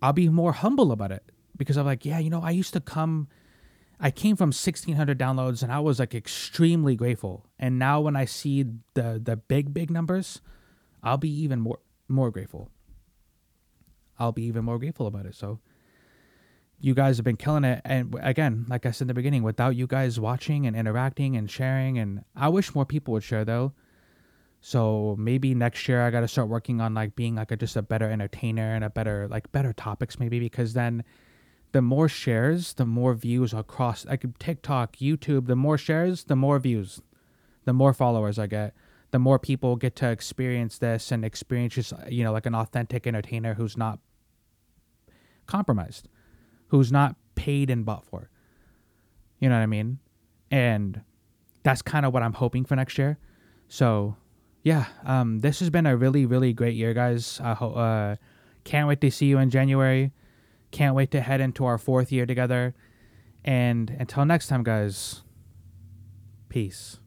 I'll 0.00 0.12
be 0.12 0.28
more 0.28 0.52
humble 0.52 0.92
about 0.92 1.12
it 1.12 1.22
because 1.56 1.76
I'm 1.76 1.86
like, 1.86 2.04
yeah, 2.04 2.18
you 2.18 2.28
know, 2.28 2.42
I 2.42 2.50
used 2.50 2.72
to 2.72 2.80
come, 2.80 3.28
I 4.00 4.10
came 4.10 4.36
from 4.36 4.48
1600 4.48 5.18
downloads 5.18 5.62
and 5.62 5.72
I 5.72 5.78
was 5.80 5.98
like 5.98 6.14
extremely 6.14 6.96
grateful. 6.96 7.46
And 7.58 7.78
now 7.78 8.00
when 8.00 8.16
I 8.16 8.24
see 8.24 8.64
the 8.94 9.20
the 9.22 9.36
big 9.36 9.72
big 9.72 9.90
numbers, 9.90 10.40
I'll 11.02 11.18
be 11.18 11.30
even 11.30 11.60
more 11.60 11.78
more 12.08 12.30
grateful. 12.30 12.70
I'll 14.18 14.32
be 14.32 14.44
even 14.44 14.64
more 14.64 14.78
grateful 14.78 15.06
about 15.06 15.26
it. 15.26 15.34
So 15.34 15.60
you 16.80 16.94
guys 16.94 17.16
have 17.16 17.24
been 17.24 17.36
killing 17.36 17.64
it 17.64 17.80
and 17.84 18.16
again, 18.20 18.66
like 18.68 18.86
I 18.86 18.90
said 18.90 19.02
in 19.02 19.08
the 19.08 19.14
beginning, 19.14 19.44
without 19.44 19.76
you 19.76 19.86
guys 19.86 20.18
watching 20.18 20.66
and 20.66 20.76
interacting 20.76 21.36
and 21.36 21.48
sharing 21.50 21.98
and 21.98 22.24
I 22.34 22.48
wish 22.48 22.74
more 22.74 22.84
people 22.84 23.12
would 23.12 23.22
share 23.22 23.44
though. 23.44 23.72
So 24.60 25.16
maybe 25.18 25.54
next 25.54 25.88
year 25.88 26.02
I 26.02 26.10
got 26.10 26.20
to 26.20 26.28
start 26.28 26.48
working 26.48 26.80
on 26.80 26.94
like 26.94 27.16
being 27.16 27.36
like 27.36 27.50
a, 27.50 27.56
just 27.56 27.76
a 27.76 27.82
better 27.82 28.10
entertainer 28.10 28.74
and 28.74 28.84
a 28.84 28.90
better 28.90 29.28
like 29.28 29.50
better 29.52 29.72
topics 29.72 30.18
maybe 30.18 30.38
because 30.40 30.72
then 30.72 31.04
the 31.72 31.82
more 31.82 32.08
shares, 32.08 32.74
the 32.74 32.84
more 32.84 33.14
views 33.14 33.52
across 33.52 34.04
like 34.06 34.24
TikTok, 34.38 34.96
YouTube, 34.96 35.46
the 35.46 35.56
more 35.56 35.78
shares, 35.78 36.24
the 36.24 36.36
more 36.36 36.58
views, 36.58 37.00
the 37.64 37.72
more 37.72 37.92
followers 37.92 38.38
I 38.38 38.46
get, 38.46 38.74
the 39.10 39.18
more 39.18 39.38
people 39.38 39.76
get 39.76 39.96
to 39.96 40.10
experience 40.10 40.78
this 40.78 41.10
and 41.10 41.24
experience 41.24 41.74
just 41.74 41.92
you 42.08 42.24
know 42.24 42.32
like 42.32 42.46
an 42.46 42.54
authentic 42.54 43.06
entertainer 43.06 43.54
who's 43.54 43.76
not 43.76 43.98
compromised, 45.46 46.08
who's 46.68 46.92
not 46.92 47.16
paid 47.34 47.70
and 47.70 47.84
bought 47.84 48.04
for. 48.04 48.30
You 49.38 49.48
know 49.48 49.56
what 49.56 49.62
I 49.62 49.66
mean? 49.66 49.98
And 50.50 51.00
that's 51.62 51.82
kind 51.82 52.06
of 52.06 52.12
what 52.12 52.22
I'm 52.22 52.34
hoping 52.34 52.64
for 52.64 52.76
next 52.76 52.98
year. 52.98 53.18
So, 53.68 54.16
yeah, 54.62 54.86
um, 55.04 55.40
this 55.40 55.60
has 55.60 55.70
been 55.70 55.86
a 55.86 55.96
really, 55.96 56.26
really 56.26 56.52
great 56.52 56.74
year, 56.74 56.94
guys. 56.94 57.40
I 57.42 57.54
ho- 57.54 57.74
uh, 57.74 58.16
can't 58.64 58.86
wait 58.86 59.00
to 59.00 59.10
see 59.10 59.26
you 59.26 59.38
in 59.38 59.50
January. 59.50 60.12
Can't 60.72 60.96
wait 60.96 61.12
to 61.12 61.20
head 61.20 61.40
into 61.40 61.64
our 61.64 61.78
fourth 61.78 62.10
year 62.10 62.26
together. 62.26 62.74
And 63.44 63.94
until 64.00 64.24
next 64.24 64.48
time, 64.48 64.64
guys, 64.64 65.22
peace. 66.48 66.98